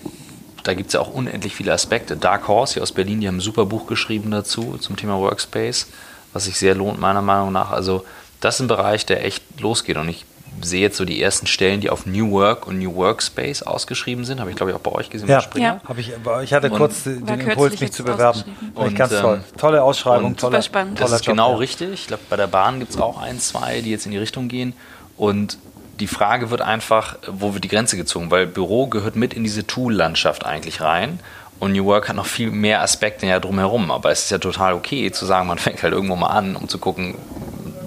[0.64, 2.18] da gibt es ja auch unendlich viele Aspekte.
[2.18, 5.88] Dark Horse hier aus Berlin, die haben ein super Buch geschrieben dazu zum Thema Workspace,
[6.34, 7.72] was sich sehr lohnt, meiner Meinung nach.
[7.72, 8.06] Also,
[8.40, 9.98] das ist ein Bereich, der echt losgeht.
[9.98, 10.26] Und ich
[10.62, 14.40] sehe jetzt so die ersten Stellen, die auf New Work und New Workspace ausgeschrieben sind.
[14.40, 15.30] Habe ich, glaube ich, auch bei euch gesehen.
[15.30, 15.82] Ja, ja.
[15.88, 16.12] Habe ich,
[16.44, 18.44] ich hatte und kurz den Impuls, mich zu bewerben.
[18.76, 19.44] Und, ganz ähm, toll.
[19.58, 21.00] Tolle Ausschreibung, tolle, spannend.
[21.00, 21.58] Das ist Job, genau ja.
[21.58, 21.94] richtig.
[21.94, 24.48] Ich glaube, bei der Bahn gibt es auch ein, zwei, die jetzt in die Richtung
[24.48, 24.74] gehen.
[25.18, 25.58] Und
[26.00, 28.32] die Frage wird einfach, wo wird die Grenze gezogen?
[28.32, 31.20] Weil Büro gehört mit in diese Tool-Landschaft eigentlich rein.
[31.60, 33.92] Und New Work hat noch viel mehr Aspekte ja drumherum.
[33.92, 36.70] Aber es ist ja total okay zu sagen, man fängt halt irgendwo mal an, um
[36.70, 37.16] zu gucken,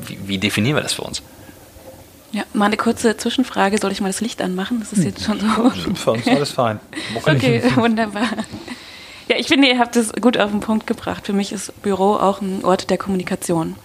[0.07, 1.23] wie, wie definieren wir das für uns?
[2.33, 3.79] Ja, mal eine kurze Zwischenfrage.
[3.79, 4.81] Soll ich mal das Licht anmachen?
[4.81, 5.95] Das ist jetzt schon so.
[5.95, 6.81] Für uns alles fein.
[7.27, 8.29] Okay, wunderbar.
[9.29, 11.27] Ja, ich finde, ihr habt es gut auf den Punkt gebracht.
[11.27, 13.77] Für mich ist Büro auch ein Ort der Kommunikation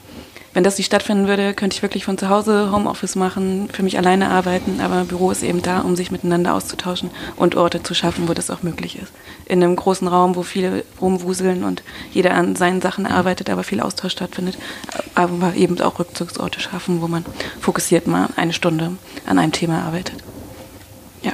[0.57, 3.99] wenn das nicht stattfinden würde, könnte ich wirklich von zu Hause Homeoffice machen, für mich
[3.99, 8.27] alleine arbeiten, aber Büro ist eben da, um sich miteinander auszutauschen und Orte zu schaffen,
[8.27, 9.13] wo das auch möglich ist.
[9.45, 13.81] In einem großen Raum, wo viele rumwuseln und jeder an seinen Sachen arbeitet, aber viel
[13.81, 14.57] Austausch stattfindet,
[15.13, 17.23] aber eben auch Rückzugsorte schaffen, wo man
[17.61, 18.93] fokussiert mal eine Stunde
[19.27, 20.23] an einem Thema arbeitet.
[21.21, 21.33] Ja.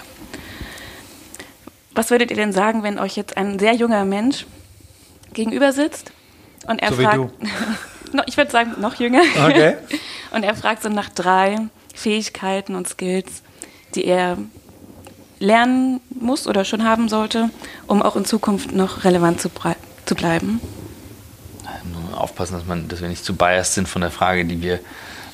[1.95, 4.45] Was würdet ihr denn sagen, wenn euch jetzt ein sehr junger Mensch
[5.31, 6.11] gegenüber sitzt
[6.67, 7.31] und er so fragt,
[8.27, 9.21] ich würde sagen, noch jünger.
[9.45, 9.75] Okay.
[10.31, 11.57] Und er fragt so nach drei
[11.93, 13.43] Fähigkeiten und Skills,
[13.93, 14.37] die er
[15.39, 17.49] lernen muss oder schon haben sollte,
[17.85, 19.49] um auch in Zukunft noch relevant zu,
[20.05, 20.59] zu bleiben.
[21.83, 24.79] Nur aufpassen, dass, man, dass wir nicht zu biased sind von der Frage, die wir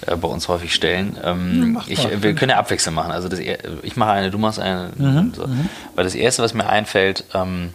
[0.06, 1.18] äh, bei uns häufig stellen.
[1.24, 3.12] Ähm, ich, wir können ja abwechselnd machen.
[3.12, 4.92] Also das, ich mache eine, du machst eine.
[4.96, 5.48] Mhm, so.
[5.48, 5.70] mhm.
[5.96, 7.74] Weil das Erste, was mir einfällt, ähm,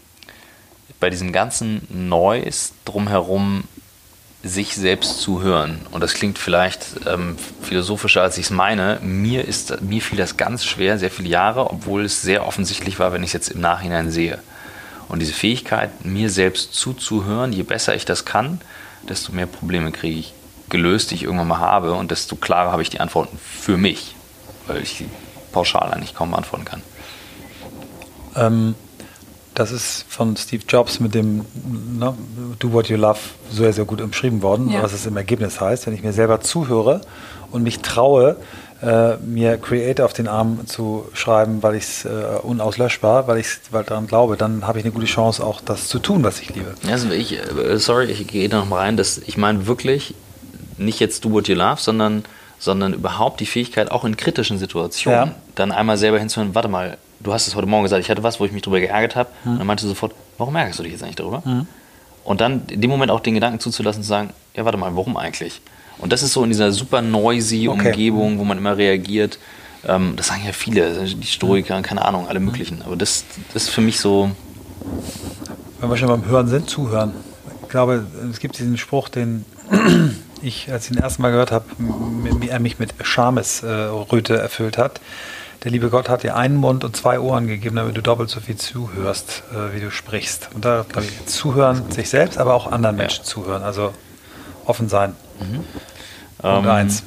[1.01, 3.65] bei diesem ganzen Neues drumherum
[4.45, 5.81] sich selbst zu hören.
[5.91, 8.99] Und das klingt vielleicht ähm, philosophischer, als ich es meine.
[9.03, 13.13] Mir, ist, mir fiel das ganz schwer, sehr viele Jahre, obwohl es sehr offensichtlich war,
[13.13, 14.39] wenn ich es jetzt im Nachhinein sehe.
[15.09, 18.61] Und diese Fähigkeit, mir selbst zuzuhören, je besser ich das kann,
[19.09, 20.35] desto mehr Probleme kriege ich
[20.69, 24.15] gelöst, die ich irgendwann mal habe, und desto klarer habe ich die Antworten für mich,
[24.67, 25.05] weil ich
[25.53, 26.83] pauschal eigentlich kaum beantworten kann.
[28.37, 28.75] Ähm,
[29.55, 31.45] das ist von Steve Jobs mit dem
[31.99, 32.15] ne,
[32.59, 34.83] Do What You Love sehr, sehr gut umschrieben worden, ja.
[34.83, 35.87] was es im Ergebnis heißt.
[35.87, 37.01] Wenn ich mir selber zuhöre
[37.53, 38.37] und mich traue,
[38.83, 42.09] äh, mir Create auf den Arm zu schreiben, weil ich es äh,
[42.43, 46.01] unauslöschbar, weil ich weil daran glaube, dann habe ich eine gute Chance, auch das zu
[46.01, 46.75] tun, was ich liebe.
[46.91, 48.97] Also ich, äh, sorry, ich gehe da noch mal rein.
[48.97, 50.15] Dass, ich meine wirklich
[50.77, 52.25] nicht jetzt Do What You Love, sondern,
[52.59, 55.35] sondern überhaupt die Fähigkeit, auch in kritischen Situationen, ja.
[55.55, 58.39] dann einmal selber hinzuhören, warte mal, du hast es heute Morgen gesagt, ich hatte was,
[58.39, 59.31] wo ich mich darüber geärgert habe.
[59.43, 59.53] Hm.
[59.53, 61.43] Und dann meinte du sofort, warum ärgerst du dich jetzt eigentlich darüber?
[61.45, 61.67] Hm.
[62.23, 65.17] Und dann in dem Moment auch den Gedanken zuzulassen, zu sagen, ja, warte mal, warum
[65.17, 65.61] eigentlich?
[65.99, 67.89] Und das ist so in dieser super noisy okay.
[67.89, 69.39] Umgebung, wo man immer reagiert.
[69.87, 72.83] Ähm, das sagen ja viele, die Stoiker, keine Ahnung, alle möglichen.
[72.83, 74.31] Aber das, das ist für mich so.
[75.81, 77.13] Wenn wir schon beim Hören sind, zuhören.
[77.63, 79.45] Ich glaube, es gibt diesen Spruch, den
[80.43, 85.01] ich, als ich ihn ersten Mal gehört habe, wie er mich mit Schamesröte erfüllt hat
[85.65, 88.39] der liebe Gott hat dir einen Mund und zwei Ohren gegeben, damit du doppelt so
[88.39, 90.51] viel zuhörst, äh, wie du sprichst.
[90.55, 93.25] Und da glaube ich, zuhören sich selbst, aber auch anderen Menschen ja.
[93.25, 93.63] zuhören.
[93.63, 93.95] Also
[94.67, 95.17] offen sein.
[95.41, 95.65] Mhm.
[96.47, 97.03] Und ähm, eins.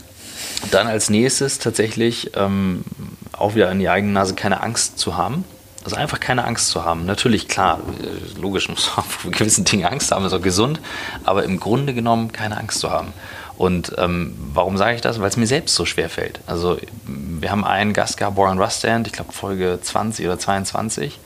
[0.72, 2.84] Dann als nächstes tatsächlich ähm,
[3.32, 5.46] auch wieder an die eigene Nase keine Angst zu haben.
[5.84, 7.06] Also einfach keine Angst zu haben.
[7.06, 10.82] Natürlich, klar, äh, logisch muss man vor gewissen Dingen Angst haben, ist auch gesund,
[11.24, 13.14] aber im Grunde genommen keine Angst zu haben.
[13.58, 15.20] Und ähm, warum sage ich das?
[15.20, 16.40] Weil es mir selbst so schwer fällt.
[16.46, 21.20] Also wir haben einen Gast gehabt, Warren Rustand, ich glaube Folge 20 oder 22,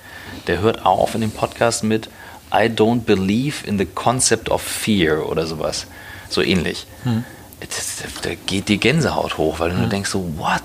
[0.48, 2.10] der hört auf in dem Podcast mit
[2.54, 5.88] I don't believe in the concept of fear oder sowas.
[6.30, 6.88] So ähnlich.
[7.04, 7.26] Hm.
[8.24, 9.82] Da geht die Gänsehaut hoch, weil du hm.
[9.82, 10.62] nur denkst so, what?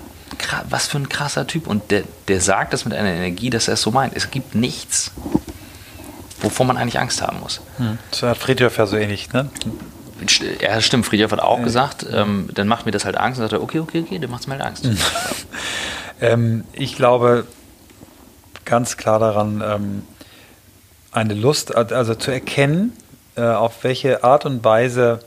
[0.69, 1.67] Was für ein krasser Typ.
[1.67, 4.15] Und der, der sagt das mit einer Energie, dass er es so meint.
[4.15, 5.11] Es gibt nichts,
[6.41, 7.61] wovor man eigentlich Angst haben muss.
[7.77, 7.97] Hm.
[8.11, 9.49] Das hat Friedhof ja so ähnlich, ne?
[10.61, 11.05] Ja, stimmt.
[11.05, 11.63] Friedhof hat auch ja.
[11.63, 13.39] gesagt, ähm, dann macht mir das halt Angst.
[13.39, 14.87] Und sagt er, okay, okay, okay, dann macht es mir halt Angst.
[16.21, 17.45] ähm, ich glaube
[18.65, 20.03] ganz klar daran, ähm,
[21.11, 22.93] eine Lust, also zu erkennen,
[23.35, 25.19] äh, auf welche Art und Weise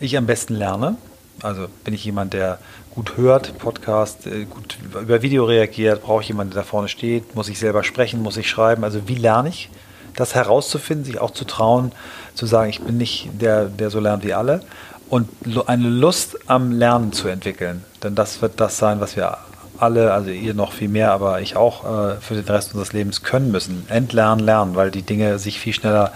[0.00, 0.96] ich am besten lerne.
[1.42, 2.58] Also bin ich jemand, der
[2.90, 7.34] gut hört, Podcast, äh, gut über Video reagiert, brauche ich jemanden, der da vorne steht,
[7.34, 8.82] muss ich selber sprechen, muss ich schreiben.
[8.82, 9.70] Also wie lerne ich?
[10.14, 11.92] Das herauszufinden, sich auch zu trauen,
[12.36, 14.60] zu sagen, ich bin nicht der, der so lernt wie alle.
[15.08, 15.28] Und
[15.66, 17.84] eine Lust am Lernen zu entwickeln.
[18.02, 19.38] Denn das wird das sein, was wir
[19.78, 23.22] alle, also ihr noch viel mehr, aber ich auch äh, für den Rest unseres Lebens
[23.22, 23.86] können müssen.
[23.88, 26.12] Entlernen, lernen, weil die Dinge sich viel schneller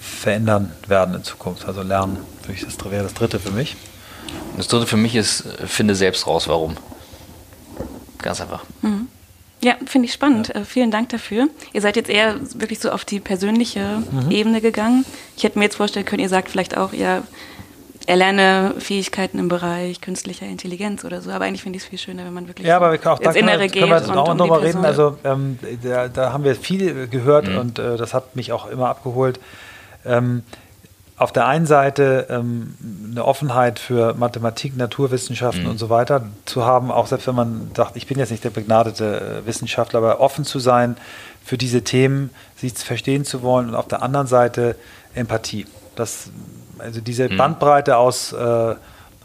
[0.00, 1.66] verändern werden in Zukunft.
[1.66, 2.18] Also lernen
[2.48, 3.76] das wäre das dritte für mich.
[4.56, 6.76] Das dritte für mich ist, finde selbst raus, warum.
[8.18, 8.64] Ganz einfach.
[8.82, 9.08] Mhm.
[9.60, 10.48] Ja, finde ich spannend.
[10.48, 10.60] Ja.
[10.60, 11.48] Äh, vielen Dank dafür.
[11.72, 14.30] Ihr seid jetzt eher wirklich so auf die persönliche mhm.
[14.30, 15.04] Ebene gegangen.
[15.36, 17.22] Ich hätte mir jetzt vorstellen können, ihr sagt vielleicht auch, ihr
[18.06, 21.30] erlerne Fähigkeiten im Bereich künstlicher Intelligenz oder so.
[21.30, 23.60] Aber eigentlich finde ich es viel schöner, wenn man wirklich ja, aber auch ins Innere
[23.60, 23.82] wir, geht.
[23.82, 24.84] Können wir jetzt auch um nochmal reden.
[24.84, 27.58] Also ähm, da, da, haben wir viel gehört mhm.
[27.58, 29.38] und äh, das hat mich auch immer abgeholt.
[30.06, 30.42] Ähm,
[31.18, 32.74] auf der einen Seite ähm,
[33.10, 35.70] eine Offenheit für Mathematik, Naturwissenschaften mhm.
[35.70, 38.50] und so weiter zu haben, auch selbst wenn man sagt, ich bin jetzt nicht der
[38.50, 40.96] begnadete äh, Wissenschaftler, aber offen zu sein
[41.44, 44.76] für diese Themen, sie verstehen zu wollen und auf der anderen Seite
[45.14, 45.66] Empathie.
[45.96, 46.30] Das
[46.78, 47.36] also diese mhm.
[47.36, 48.74] Bandbreite aus äh,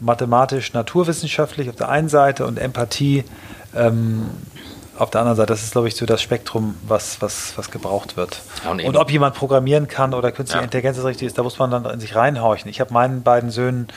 [0.00, 3.24] mathematisch, naturwissenschaftlich auf der einen Seite und Empathie
[3.74, 4.30] ähm,
[4.98, 5.48] auf der anderen Seite.
[5.48, 8.40] Das ist, glaube ich, so das Spektrum, was, was, was gebraucht wird.
[8.64, 10.64] Ja, und, und, ob jemand programmieren kann oder künstliche ja.
[10.64, 12.70] Intelligenz das richtig ist, da muss man dann in sich reinhorchen.
[12.70, 13.88] Ich habe meinen beiden Söhnen,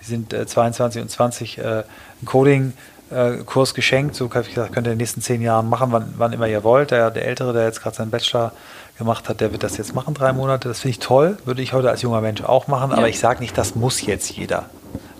[0.00, 1.84] die sind äh, 22 und 20, äh, einen
[2.24, 4.14] Coding-Kurs äh, geschenkt.
[4.14, 6.48] So habe ich gesagt, könnt ihr in den nächsten zehn Jahren machen, wann, wann immer
[6.48, 6.90] ihr wollt.
[6.90, 8.52] Der, der Ältere, der jetzt gerade seinen Bachelor
[8.98, 10.68] gemacht hat, der wird das jetzt machen, drei Monate.
[10.68, 12.98] Das finde ich toll, würde ich heute als junger Mensch auch machen, ja.
[12.98, 14.66] aber ich sage nicht, das muss jetzt jeder.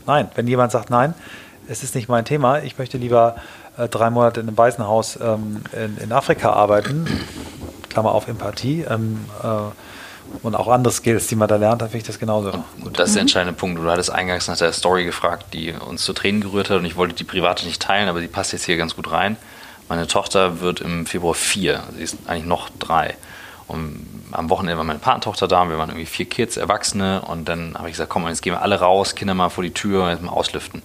[0.07, 1.15] Nein, wenn jemand sagt, nein,
[1.69, 3.37] es ist nicht mein Thema, ich möchte lieber
[3.81, 7.07] äh, drei Monate in einem Waisenhaus ähm, in, in, Afrika arbeiten,
[7.89, 9.47] Klammer auf Empathie, ähm, äh,
[10.43, 12.53] und auch andere Skills, die man da lernt, dann finde ich das genauso.
[12.85, 13.81] Und das ist der entscheidende Punkt.
[13.81, 16.97] Du hattest eingangs nach der Story gefragt, die uns zu Tränen gerührt hat und ich
[16.97, 19.37] wollte die private nicht teilen, aber die passt jetzt hier ganz gut rein.
[19.89, 23.17] Meine Tochter wird im Februar vier, sie ist eigentlich noch drei.
[23.67, 27.23] Und am Wochenende war meine Patentochter da, wir waren irgendwie vier Kids, Erwachsene.
[27.23, 29.73] Und dann habe ich gesagt, komm, jetzt gehen wir alle raus, Kinder mal vor die
[29.73, 30.83] Tür, jetzt mal auslüften.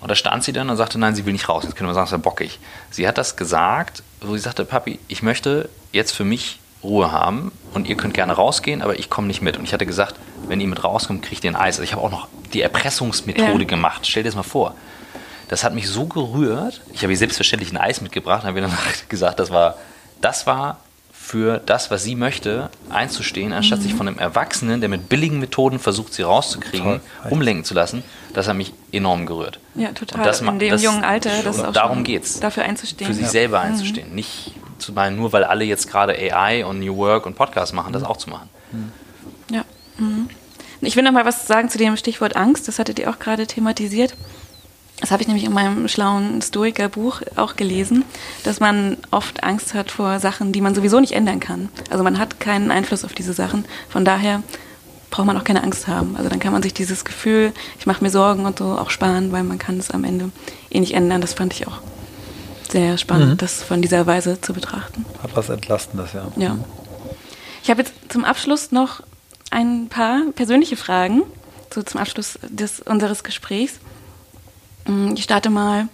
[0.00, 1.64] Und da stand sie dann und sagte, nein, sie will nicht raus.
[1.64, 2.58] Jetzt können wir sagen, es ist ja bockig.
[2.90, 7.52] Sie hat das gesagt, wo sie sagte, Papi, ich möchte jetzt für mich Ruhe haben
[7.72, 9.56] und ihr könnt gerne rausgehen, aber ich komme nicht mit.
[9.56, 10.16] Und ich hatte gesagt,
[10.46, 11.76] wenn ihr mit rauskommt, kriegt ihr ein Eis.
[11.76, 13.68] Also ich habe auch noch die Erpressungsmethode ja.
[13.68, 14.06] gemacht.
[14.06, 14.74] Stell dir das mal vor.
[15.48, 16.82] Das hat mich so gerührt.
[16.92, 18.76] Ich habe ihr selbstverständlich ein Eis mitgebracht und habe ihr dann
[19.08, 19.76] gesagt, das war,
[20.20, 20.78] das war
[21.26, 23.82] für das, was sie möchte, einzustehen, anstatt mhm.
[23.82, 27.30] sich von einem Erwachsenen, der mit billigen Methoden versucht, sie rauszukriegen, Toll.
[27.30, 28.04] umlenken zu lassen.
[28.32, 29.58] Das hat mich enorm gerührt.
[29.74, 30.24] Ja, total.
[30.24, 32.38] Das, In dem das, jungen Alter, das auch darum geht's.
[32.38, 33.08] Dafür einzustehen.
[33.08, 33.30] Für sich ja.
[33.30, 33.72] selber mhm.
[33.72, 34.10] einzustehen.
[34.10, 34.14] Mhm.
[34.14, 37.92] Nicht zu meinen, nur weil alle jetzt gerade AI und New Work und Podcast machen,
[37.92, 38.08] das mhm.
[38.08, 38.48] auch zu machen.
[38.70, 38.92] Mhm.
[39.50, 39.64] Ja.
[39.98, 40.28] Mhm.
[40.80, 42.68] Ich will noch mal was sagen zu dem Stichwort Angst.
[42.68, 44.14] Das hattet ihr auch gerade thematisiert.
[45.00, 48.04] Das habe ich nämlich in meinem schlauen Stoiker-Buch auch gelesen,
[48.44, 51.68] dass man oft Angst hat vor Sachen, die man sowieso nicht ändern kann.
[51.90, 53.66] Also man hat keinen Einfluss auf diese Sachen.
[53.90, 54.42] Von daher
[55.10, 56.16] braucht man auch keine Angst haben.
[56.16, 59.32] Also dann kann man sich dieses Gefühl, ich mache mir Sorgen und so auch sparen,
[59.32, 60.30] weil man kann es am Ende
[60.70, 61.20] eh nicht ändern.
[61.20, 61.78] Das fand ich auch
[62.70, 63.36] sehr spannend, mhm.
[63.36, 65.04] das von dieser Weise zu betrachten.
[65.22, 66.26] Hat was Entlastendes, ja.
[66.36, 66.58] Ja.
[67.62, 69.02] Ich habe jetzt zum Abschluss noch
[69.50, 71.22] ein paar persönliche Fragen,
[71.72, 73.74] so zum Abschluss des, unseres Gesprächs.
[74.86, 75.88] Mm, ich starte mal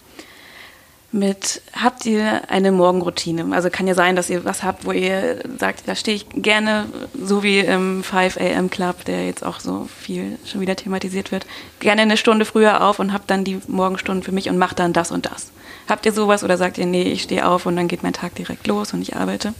[1.13, 3.55] mit, habt ihr eine Morgenroutine?
[3.55, 6.87] Also kann ja sein, dass ihr was habt, wo ihr sagt, da stehe ich gerne,
[7.23, 11.47] so wie im 5 AM Club, der jetzt auch so viel schon wieder thematisiert wird,
[11.81, 14.95] gerne eine Stunde früher auf und habt dann die Morgenstunden für mich und macht dann
[14.95, 15.53] das und das.
[15.87, 18.35] Habt ihr sowas oder sagt ihr, nee, ich stehe auf und dann geht mein Tag
[18.35, 19.53] direkt los und ich arbeite?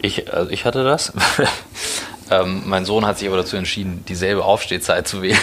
[0.00, 1.12] Ich, also ich hatte das.
[2.28, 5.38] Ähm, mein Sohn hat sich aber dazu entschieden, dieselbe Aufstehzeit zu wählen.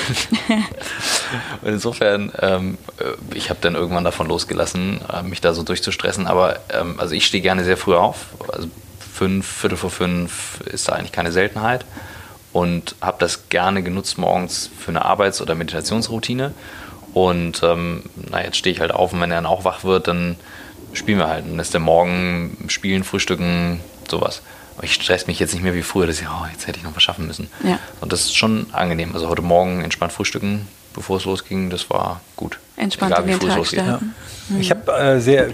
[1.62, 6.28] und insofern, ähm, äh, ich habe dann irgendwann davon losgelassen, äh, mich da so durchzustressen.
[6.28, 8.28] Aber ähm, also ich stehe gerne sehr früh auf.
[8.52, 8.68] Also
[9.14, 11.86] fünf, Viertel vor fünf ist da eigentlich keine Seltenheit.
[12.52, 16.54] Und habe das gerne genutzt morgens für eine Arbeits- oder Meditationsroutine.
[17.14, 20.08] Und ähm, na, jetzt stehe ich halt auf und wenn er dann auch wach wird,
[20.08, 20.36] dann
[20.94, 21.46] spielen wir halt.
[21.46, 23.80] Dann ist der Morgen spielen, frühstücken,
[24.10, 24.42] sowas.
[24.76, 26.84] Aber ich stress mich jetzt nicht mehr wie früher, dass ich, oh, jetzt hätte ich
[26.84, 27.50] noch was schaffen müssen.
[27.64, 27.80] Ja.
[28.02, 29.14] Und das ist schon angenehm.
[29.14, 32.60] Also heute Morgen entspannt frühstücken, bevor es losging, das war gut.
[32.76, 33.90] Entspannt Egal, in den Tag starten.
[33.90, 34.00] Ja.
[34.50, 34.62] Mhm.
[34.62, 35.50] Ich habe äh, sehr,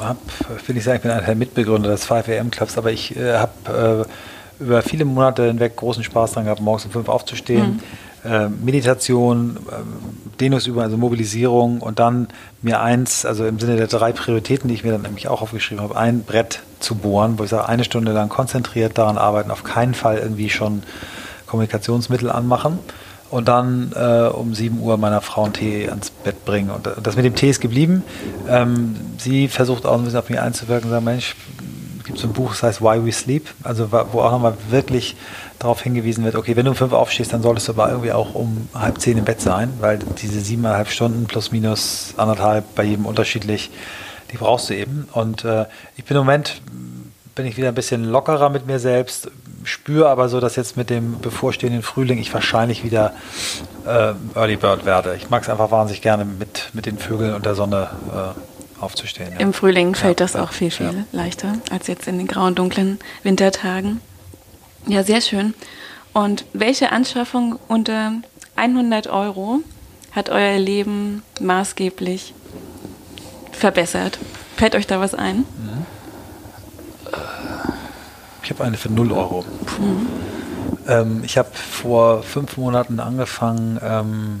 [0.00, 0.18] hab,
[0.66, 4.06] will ich sagen, ich bin einer der Mitbegründer des 5am Clubs, aber ich äh, habe
[4.60, 7.80] über viele Monate hinweg großen Spaß dran gehabt, morgens um fünf aufzustehen.
[8.24, 8.30] Mhm.
[8.30, 12.28] Äh, Meditation, äh, Dehnungsübungen, also Mobilisierung und dann
[12.60, 15.82] mir eins, also im Sinne der drei Prioritäten, die ich mir dann nämlich auch aufgeschrieben
[15.82, 19.64] habe, ein Brett zu bohren, wo ich sage, eine Stunde lang konzentriert daran arbeiten, auf
[19.64, 20.82] keinen Fall irgendwie schon
[21.46, 22.78] Kommunikationsmittel anmachen
[23.30, 26.70] und dann äh, um 7 Uhr meiner Frau einen Tee ans Bett bringen.
[26.70, 28.02] Und das mit dem Tee ist geblieben.
[28.48, 31.36] Ähm, sie versucht auch ein bisschen auf mich einzuwirken und sagt, Mensch,
[32.10, 35.16] gibt so ein Buch, das heißt Why We Sleep, also wo auch nochmal wirklich
[35.60, 38.34] darauf hingewiesen wird, okay, wenn du um fünf aufstehst, dann solltest du aber irgendwie auch
[38.34, 43.06] um halb zehn im Bett sein, weil diese siebeneinhalb Stunden plus minus anderthalb bei jedem
[43.06, 43.70] unterschiedlich,
[44.32, 45.08] die brauchst du eben.
[45.12, 45.66] Und äh,
[45.96, 46.62] ich bin im Moment
[47.34, 49.30] bin ich wieder ein bisschen lockerer mit mir selbst,
[49.64, 53.14] spüre aber so, dass jetzt mit dem bevorstehenden Frühling ich wahrscheinlich wieder
[53.86, 55.14] äh, Early Bird werde.
[55.16, 59.32] Ich mag es einfach wahnsinnig gerne mit, mit den Vögeln und der Sonne äh, aufzustehen.
[59.32, 59.40] Ja.
[59.40, 61.04] Im Frühling fällt ja, das auch viel, viel ja.
[61.12, 64.00] leichter als jetzt in den grauen, dunklen Wintertagen.
[64.86, 65.54] Ja, sehr schön.
[66.12, 68.12] Und welche Anschaffung unter
[68.56, 69.60] 100 Euro
[70.12, 72.34] hat euer Leben maßgeblich
[73.52, 74.18] verbessert?
[74.56, 75.38] Fällt euch da was ein?
[75.38, 75.69] Mhm.
[78.42, 79.44] Ich habe eine für 0 Euro.
[79.78, 80.06] Mhm.
[80.88, 84.40] Ähm, ich habe vor fünf Monaten angefangen, ähm,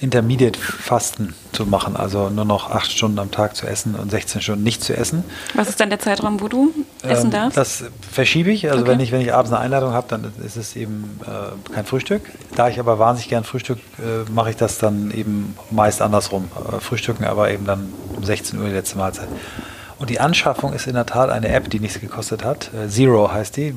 [0.00, 4.40] Intermediate Fasten zu machen, also nur noch acht Stunden am Tag zu essen und 16
[4.40, 5.24] Stunden nicht zu essen.
[5.54, 6.72] Was ist dann der Zeitraum, wo du
[7.02, 7.58] essen ähm, darfst?
[7.58, 8.70] Das verschiebe ich.
[8.70, 8.92] Also okay.
[8.92, 12.22] wenn ich wenn ich abends eine Einladung habe, dann ist es eben äh, kein Frühstück.
[12.56, 16.48] Da ich aber wahnsinnig gern Frühstück, äh, mache ich das dann eben meist andersrum.
[16.72, 19.28] Äh, frühstücken aber eben dann um 16 Uhr die letzte Mahlzeit.
[20.00, 22.70] Und die Anschaffung ist in der Tat eine App, die nichts gekostet hat.
[22.72, 23.74] Äh, Zero heißt die,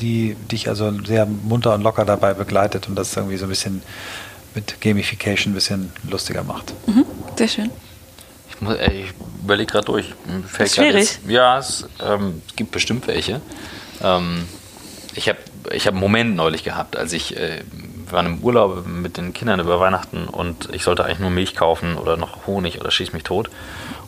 [0.00, 3.80] die dich also sehr munter und locker dabei begleitet und das irgendwie so ein bisschen
[4.56, 6.74] mit Gamification ein bisschen lustiger macht.
[6.88, 7.04] Mhm,
[7.38, 7.70] sehr schön.
[8.48, 9.12] Ich, muss, ey, ich
[9.44, 10.12] überlege gerade durch.
[10.48, 10.94] Fällt ist schwierig.
[10.94, 13.40] Jetzt, ja, es, ähm, gibt bestimmt welche.
[14.02, 14.48] Ähm,
[15.14, 15.38] ich habe
[15.72, 17.62] ich hab einen Moment neulich gehabt, als ich äh,
[18.10, 21.54] wir waren im Urlaub mit den Kindern über Weihnachten und ich sollte eigentlich nur Milch
[21.54, 23.50] kaufen oder noch Honig oder schieß mich tot.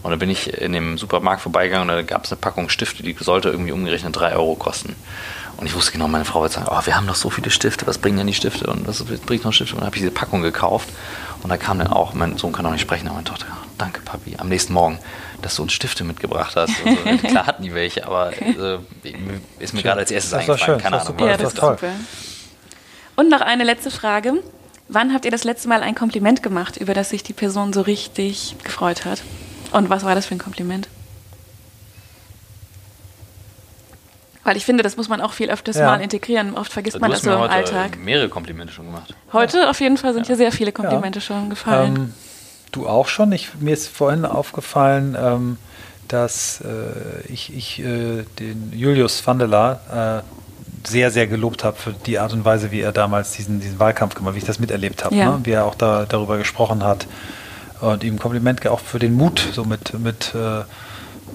[0.03, 3.03] Und dann bin ich in dem Supermarkt vorbeigegangen und da gab es eine Packung Stifte,
[3.03, 4.97] die sollte irgendwie umgerechnet 3 Euro kosten.
[5.57, 7.87] Und ich wusste genau, meine Frau wird sagen, oh, wir haben noch so viele Stifte,
[7.87, 9.75] was bringen denn die Stifte und was bringt noch Stifte?
[9.75, 10.89] Und dann habe ich diese Packung gekauft
[11.43, 13.47] und da kam dann auch, mein Sohn kann auch nicht sprechen, aber meine Tochter,
[13.79, 14.99] danke Papi, am nächsten Morgen,
[15.41, 16.73] dass du uns Stifte mitgebracht hast.
[16.77, 17.17] So.
[17.29, 18.79] Klar hatten die welche, aber äh,
[19.61, 21.19] ist mir gerade als erstes das eingefallen, keine Ahnung.
[21.21, 21.77] Ja, das ist toll.
[21.79, 21.93] Super.
[23.23, 24.43] Und noch eine letzte Frage.
[24.89, 27.83] Wann habt ihr das letzte Mal ein Kompliment gemacht, über das sich die Person so
[27.83, 29.23] richtig gefreut hat?
[29.71, 30.89] Und was war das für ein Kompliment?
[34.43, 35.87] Weil ich finde, das muss man auch viel öfters ja.
[35.87, 36.57] mal integrieren.
[36.57, 37.97] Oft vergisst man das so im Alltag.
[37.97, 39.15] mehrere Komplimente schon gemacht.
[39.33, 39.71] Heute ja.
[39.71, 40.27] auf jeden Fall sind ja.
[40.31, 41.95] hier sehr viele Komplimente schon gefallen.
[41.95, 42.15] Ähm,
[42.73, 43.31] du auch schon?
[43.31, 45.59] Ich, mir ist vorhin aufgefallen, ähm,
[46.09, 50.43] dass äh, ich, ich äh, den Julius Vandela äh,
[50.85, 54.15] sehr, sehr gelobt habe für die Art und Weise, wie er damals diesen, diesen Wahlkampf
[54.15, 55.15] gemacht hat, wie ich das miterlebt habe.
[55.15, 55.41] Ne?
[55.45, 57.07] Wie er auch da, darüber gesprochen hat
[57.81, 60.63] und ihm Kompliment auch für den Mut, so mit, mit äh,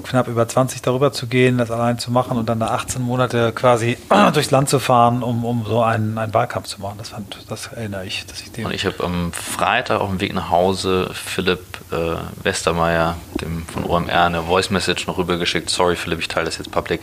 [0.04, 3.52] knapp über 20 darüber zu gehen, das allein zu machen und dann da 18 Monate
[3.52, 3.98] quasi
[4.34, 6.96] durchs Land zu fahren, um, um so einen, einen Wahlkampf zu machen.
[6.98, 8.26] Das, fand, das erinnere ich.
[8.26, 11.60] Dass ich und ich habe am Freitag auf dem Weg nach Hause Philipp
[11.92, 15.70] äh, Westermeier, dem von OMR, eine Voice Message noch rübergeschickt.
[15.70, 17.02] Sorry Philipp, ich teile das jetzt public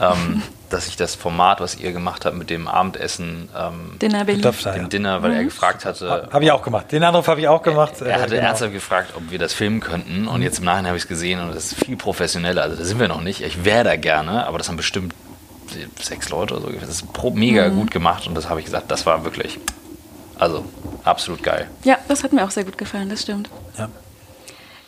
[0.00, 4.42] ähm, dass ich das Format, was ihr gemacht habt mit dem Abendessen, ähm, Dinner Berlin.
[4.74, 5.36] dem Dinner, weil mhm.
[5.36, 6.28] er gefragt hatte.
[6.30, 6.92] Habe ich auch gemacht.
[6.92, 8.00] Den Anruf habe ich auch gemacht.
[8.00, 8.48] Er, er hatte genau.
[8.48, 10.28] ernsthaft gefragt, ob wir das filmen könnten.
[10.28, 12.62] Und jetzt im Nachhinein habe ich es gesehen und das ist viel professioneller.
[12.62, 13.40] Also da sind wir noch nicht.
[13.40, 15.14] Ich wäre da gerne, aber das haben bestimmt
[16.00, 16.72] sechs Leute oder so.
[16.78, 17.76] Das ist mega mhm.
[17.76, 19.58] gut gemacht und das habe ich gesagt, das war wirklich,
[20.38, 20.64] also
[21.04, 21.68] absolut geil.
[21.84, 23.50] Ja, das hat mir auch sehr gut gefallen, das stimmt.
[23.76, 23.88] Ja.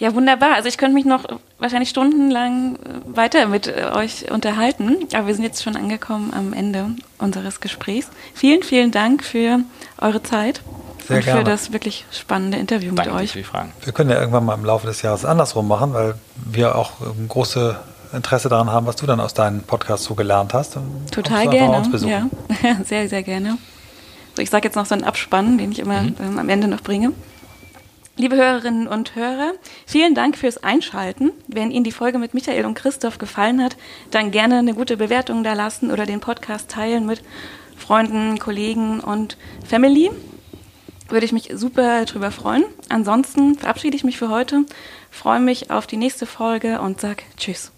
[0.01, 0.55] Ja, wunderbar.
[0.55, 1.25] Also ich könnte mich noch
[1.59, 2.79] wahrscheinlich stundenlang äh,
[3.17, 6.87] weiter mit äh, euch unterhalten, aber wir sind jetzt schon angekommen am Ende
[7.19, 8.09] unseres Gesprächs.
[8.35, 9.61] Vielen, vielen Dank für
[9.99, 10.63] eure Zeit
[11.07, 11.41] Sehr und gerne.
[11.41, 13.33] für das wirklich spannende Interview Danke mit euch.
[13.33, 13.73] Für die Fragen.
[13.85, 17.29] Wir können ja irgendwann mal im Laufe des Jahres andersrum machen, weil wir auch ein
[17.29, 17.75] großes
[18.15, 20.79] Interesse daran haben, was du dann aus deinem Podcast so gelernt hast.
[21.11, 21.83] Total gerne.
[22.07, 22.27] Ja,
[22.87, 23.59] sehr, sehr gerne.
[24.35, 26.17] So, ich sage jetzt noch so einen Abspann, den ich immer mhm.
[26.21, 27.13] ähm, am Ende noch bringe.
[28.21, 29.55] Liebe Hörerinnen und Hörer,
[29.87, 31.33] vielen Dank fürs Einschalten.
[31.49, 33.79] Wenn Ihnen die Folge mit Michael und Christoph gefallen hat,
[34.11, 37.23] dann gerne eine gute Bewertung da lassen oder den Podcast teilen mit
[37.79, 40.11] Freunden, Kollegen und Family.
[41.09, 42.65] Würde ich mich super drüber freuen.
[42.91, 44.67] Ansonsten verabschiede ich mich für heute,
[45.11, 47.73] freue mich auf die nächste Folge und sag Tschüss.